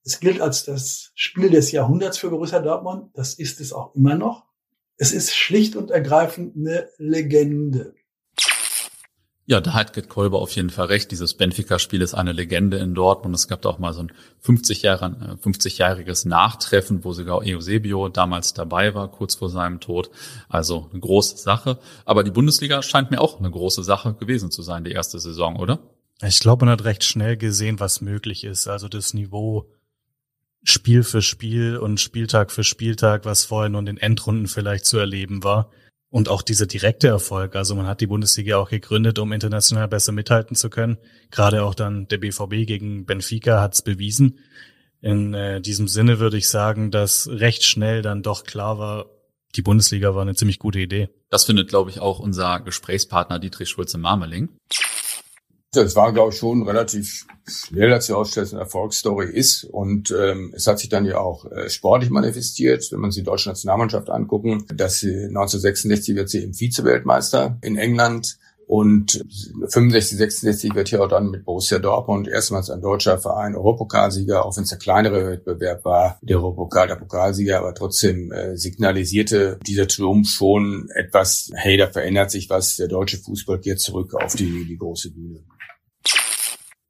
[0.06, 3.12] Es gilt als das Spiel des Jahrhunderts für Borussia Dortmund.
[3.14, 4.46] Das ist es auch immer noch.
[4.98, 7.96] Es ist schlicht und ergreifend eine Legende.
[9.46, 11.12] Ja, da hat Gerd Kolber auf jeden Fall recht.
[11.12, 13.36] Dieses Benfica-Spiel ist eine Legende in Dortmund.
[13.36, 14.12] Es gab da auch mal so ein
[14.46, 20.10] 50-jähriges 50 Nachtreffen, wo sogar Eusebio damals dabei war, kurz vor seinem Tod.
[20.48, 21.80] Also eine große Sache.
[22.06, 25.58] Aber die Bundesliga scheint mir auch eine große Sache gewesen zu sein, die erste Saison,
[25.58, 25.80] oder?
[26.22, 28.70] Ich glaube, man hat recht schnell gesehen, was möglich ist.
[28.70, 29.68] Also das Niveau
[30.64, 34.98] Spiel für Spiel und Spieltag für Spieltag, was vorher nur in den Endrunden vielleicht zu
[34.98, 35.70] erleben war.
[36.14, 37.56] Und auch dieser direkte Erfolg.
[37.56, 41.00] Also man hat die Bundesliga auch gegründet, um international besser mithalten zu können.
[41.32, 44.38] Gerade auch dann der BVB gegen Benfica hat es bewiesen.
[45.02, 49.08] In äh, diesem Sinne würde ich sagen, dass recht schnell dann doch klar war,
[49.56, 51.10] die Bundesliga war eine ziemlich gute Idee.
[51.32, 54.50] Das findet, glaube ich, auch unser Gesprächspartner Dietrich Schulze-Marmeling.
[55.74, 59.64] Das war, glaube ich, schon relativ schnell, dass die Ausstellung eine Erfolgsstory ist.
[59.66, 63.26] Und ähm, es hat sich dann ja auch äh, sportlich manifestiert, wenn man sich die
[63.26, 69.24] deutsche Nationalmannschaft angucken, dass sie 1966 wird sie im Vize-Weltmeister in England und
[69.68, 74.56] 65, 66 wird hier auch dann mit Borussia Dortmund erstmals ein deutscher Verein Europapokalsieger, auch
[74.56, 79.88] wenn es der kleinere Wettbewerb war, der Europapokal, der Pokalsieger, aber trotzdem äh, signalisierte dieser
[79.88, 84.66] Triumph schon etwas, hey, da verändert sich was, der deutsche Fußball geht zurück auf die,
[84.66, 85.42] die große Bühne.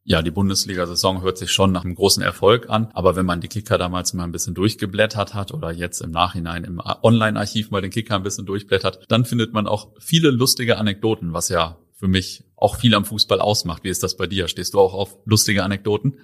[0.06, 2.89] Ja, die Bundesliga-Saison hört sich schon nach einem großen Erfolg an.
[2.93, 6.66] Aber wenn man die Kicker damals mal ein bisschen durchgeblättert hat oder jetzt im Nachhinein
[6.66, 11.32] im Online-Archiv mal den Kicker ein bisschen durchblättert, dann findet man auch viele lustige Anekdoten,
[11.32, 13.86] was ja für mich auch viel am Fußball ausmacht.
[13.86, 14.49] Wie ist das bei dir?
[14.49, 16.20] Stehst du auch auf lustige Anekdoten?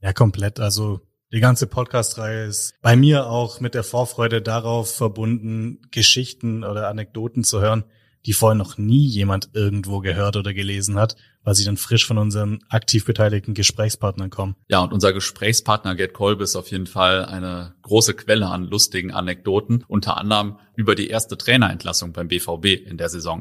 [0.00, 0.60] Ja, komplett.
[0.60, 1.00] Also
[1.32, 7.42] die ganze Podcast-Reihe ist bei mir auch mit der Vorfreude darauf verbunden, Geschichten oder Anekdoten
[7.42, 7.82] zu hören,
[8.26, 12.18] die vorher noch nie jemand irgendwo gehört oder gelesen hat, weil sie dann frisch von
[12.18, 14.56] unseren aktiv beteiligten Gesprächspartnern kommen.
[14.68, 19.12] Ja, und unser Gesprächspartner Gerd Kolb ist auf jeden Fall eine große Quelle an lustigen
[19.12, 23.40] Anekdoten, unter anderem über die erste Trainerentlassung beim BVB in der Saison.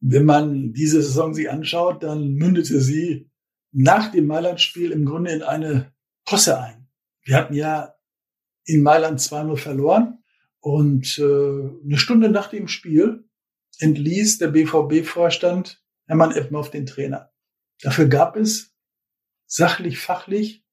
[0.00, 3.30] Wenn man diese Saison sich anschaut, dann mündete sie
[3.72, 5.92] nach dem Mailand-Spiel im Grunde in eine
[6.26, 6.88] Posse ein.
[7.24, 7.94] Wir hatten ja
[8.64, 10.18] in Mailand 2-0 verloren
[10.60, 13.24] und äh, eine Stunde nach dem Spiel
[13.82, 17.32] entließ der BVB-Vorstand Hermann Eppendorf den Trainer.
[17.80, 18.74] Dafür gab es
[19.46, 20.64] sachlich, fachlich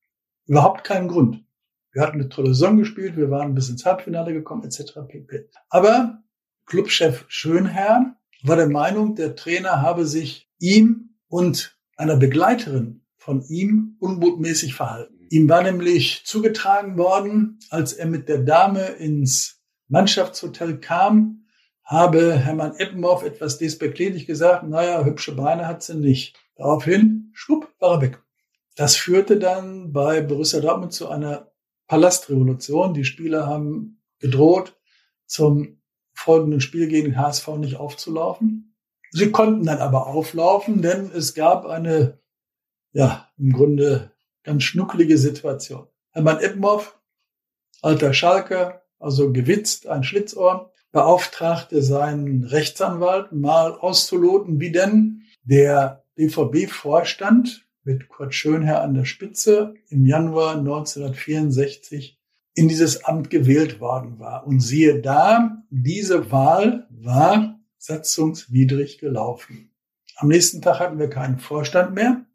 [0.46, 1.44] überhaupt keinen Grund.
[1.92, 5.00] Wir hatten eine tolle Saison gespielt, wir waren bis ins Halbfinale gekommen, etc.
[5.08, 5.50] pp.
[5.70, 6.24] Aber
[6.68, 13.98] Clubchef Schönherr war der Meinung, der Trainer habe sich ihm und einer Begleiterin von ihm
[14.00, 15.28] unmutmäßig verhalten.
[15.32, 21.39] Ihm war nämlich zugetragen worden, als er mit der Dame ins Mannschaftshotel kam,
[21.90, 26.38] habe Hermann Eppenhoff etwas despektierlich gesagt, naja, hübsche Beine hat sie nicht.
[26.56, 28.24] Daraufhin, schwupp, war er weg.
[28.76, 31.52] Das führte dann bei Borussia Dortmund zu einer
[31.88, 32.94] Palastrevolution.
[32.94, 34.78] Die Spieler haben gedroht,
[35.26, 35.82] zum
[36.14, 38.76] folgenden Spiel gegen HSV nicht aufzulaufen.
[39.10, 42.20] Sie konnten dann aber auflaufen, denn es gab eine,
[42.92, 44.12] ja, im Grunde
[44.44, 45.88] ganz schnuckelige Situation.
[46.12, 47.00] Hermann Eppenhoff,
[47.82, 57.66] alter Schalker, also gewitzt, ein Schlitzohr, beauftragte seinen Rechtsanwalt mal auszuloten, wie denn der BVB-Vorstand
[57.84, 62.20] mit Kurt Schönherr an der Spitze im Januar 1964
[62.54, 64.46] in dieses Amt gewählt worden war.
[64.46, 69.72] Und siehe da, diese Wahl war satzungswidrig gelaufen.
[70.18, 72.26] Am nächsten Tag hatten wir keinen Vorstand mehr,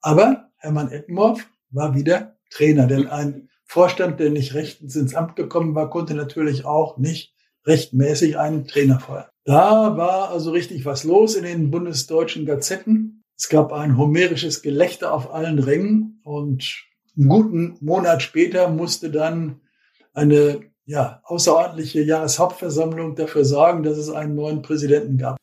[0.00, 5.74] aber Hermann Eppenhoff war wieder Trainer, denn ein Vorstand, der nicht rechtens ins Amt gekommen
[5.74, 7.34] war, konnte natürlich auch nicht
[7.66, 9.26] rechtmäßig einen Trainer feuern.
[9.44, 13.22] Da war also richtig was los in den bundesdeutschen Gazetten.
[13.36, 16.84] Es gab ein homerisches Gelächter auf allen Rängen und
[17.16, 19.60] einen guten Monat später musste dann
[20.12, 25.36] eine ja, außerordentliche Jahreshauptversammlung dafür sorgen, dass es einen neuen Präsidenten gab.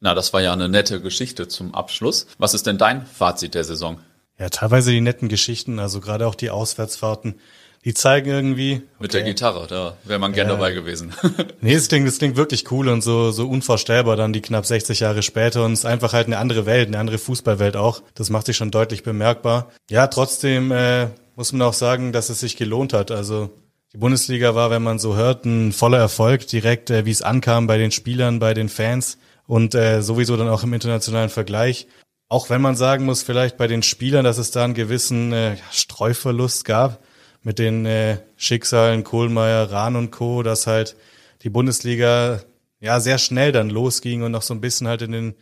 [0.00, 2.26] Na, das war ja eine nette Geschichte zum Abschluss.
[2.38, 3.98] Was ist denn dein Fazit der Saison?
[4.38, 7.40] Ja, teilweise die netten Geschichten, also gerade auch die Auswärtsfahrten
[7.88, 8.74] die zeigen irgendwie.
[8.74, 8.84] Okay.
[8.98, 11.14] Mit der Gitarre, da wäre man gern äh, dabei gewesen.
[11.62, 15.00] nee, das klingt, das klingt wirklich cool und so, so unvorstellbar dann die knapp 60
[15.00, 18.02] Jahre später und es ist einfach halt eine andere Welt, eine andere Fußballwelt auch.
[18.14, 19.72] Das macht sich schon deutlich bemerkbar.
[19.88, 23.10] Ja, trotzdem äh, muss man auch sagen, dass es sich gelohnt hat.
[23.10, 23.48] Also
[23.94, 27.66] die Bundesliga war, wenn man so hört, ein voller Erfolg direkt, äh, wie es ankam
[27.66, 29.16] bei den Spielern, bei den Fans
[29.46, 31.86] und äh, sowieso dann auch im internationalen Vergleich.
[32.28, 35.56] Auch wenn man sagen muss, vielleicht bei den Spielern, dass es da einen gewissen äh,
[35.70, 37.02] Streuverlust gab
[37.48, 40.96] mit den äh, Schicksalen Kohlmeier, Rahn und Co., dass halt
[41.40, 42.42] die Bundesliga
[42.78, 45.34] ja sehr schnell dann losging und noch so ein bisschen halt in den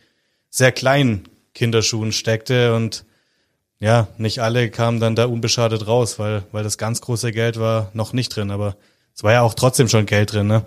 [0.49, 3.03] sehr kleinen Kinderschuhen steckte und
[3.79, 7.91] ja, nicht alle kamen dann da unbeschadet raus, weil, weil das ganz große Geld war
[7.93, 8.77] noch nicht drin, aber
[9.13, 10.65] es war ja auch trotzdem schon Geld drin, ne?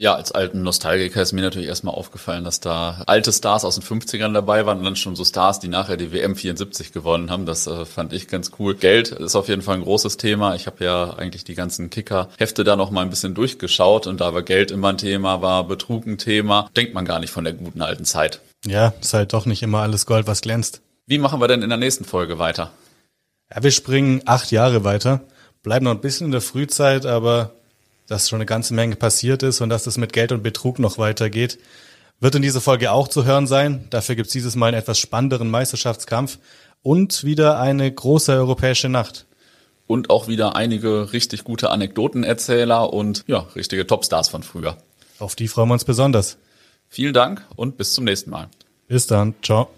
[0.00, 3.84] Ja, als alten Nostalgiker ist mir natürlich erstmal aufgefallen, dass da alte Stars aus den
[3.84, 7.44] 50ern dabei waren und dann schon so Stars, die nachher die WM 74 gewonnen haben.
[7.44, 8.74] Das äh, fand ich ganz cool.
[8.74, 10.54] Geld ist auf jeden Fall ein großes Thema.
[10.54, 14.32] Ich habe ja eigentlich die ganzen Kicker-Hefte da noch mal ein bisschen durchgeschaut und da
[14.32, 16.70] war Geld immer ein Thema, war Betrug ein Thema.
[16.74, 18.40] Denkt man gar nicht von der guten alten Zeit.
[18.64, 20.80] Ja, ist halt doch nicht immer alles Gold, was glänzt.
[21.04, 22.70] Wie machen wir denn in der nächsten Folge weiter?
[23.54, 25.20] Ja, wir springen acht Jahre weiter,
[25.62, 27.52] bleiben noch ein bisschen in der Frühzeit, aber
[28.10, 30.98] dass schon eine ganze Menge passiert ist und dass es mit Geld und Betrug noch
[30.98, 31.58] weitergeht,
[32.18, 33.86] wird in dieser Folge auch zu hören sein.
[33.90, 36.38] Dafür gibt's dieses Mal einen etwas spannenderen Meisterschaftskampf
[36.82, 39.26] und wieder eine große europäische Nacht.
[39.86, 44.76] Und auch wieder einige richtig gute Anekdotenerzähler und ja, richtige Topstars von früher.
[45.20, 46.36] Auf die freuen wir uns besonders.
[46.88, 48.48] Vielen Dank und bis zum nächsten Mal.
[48.88, 49.34] Bis dann.
[49.42, 49.70] Ciao.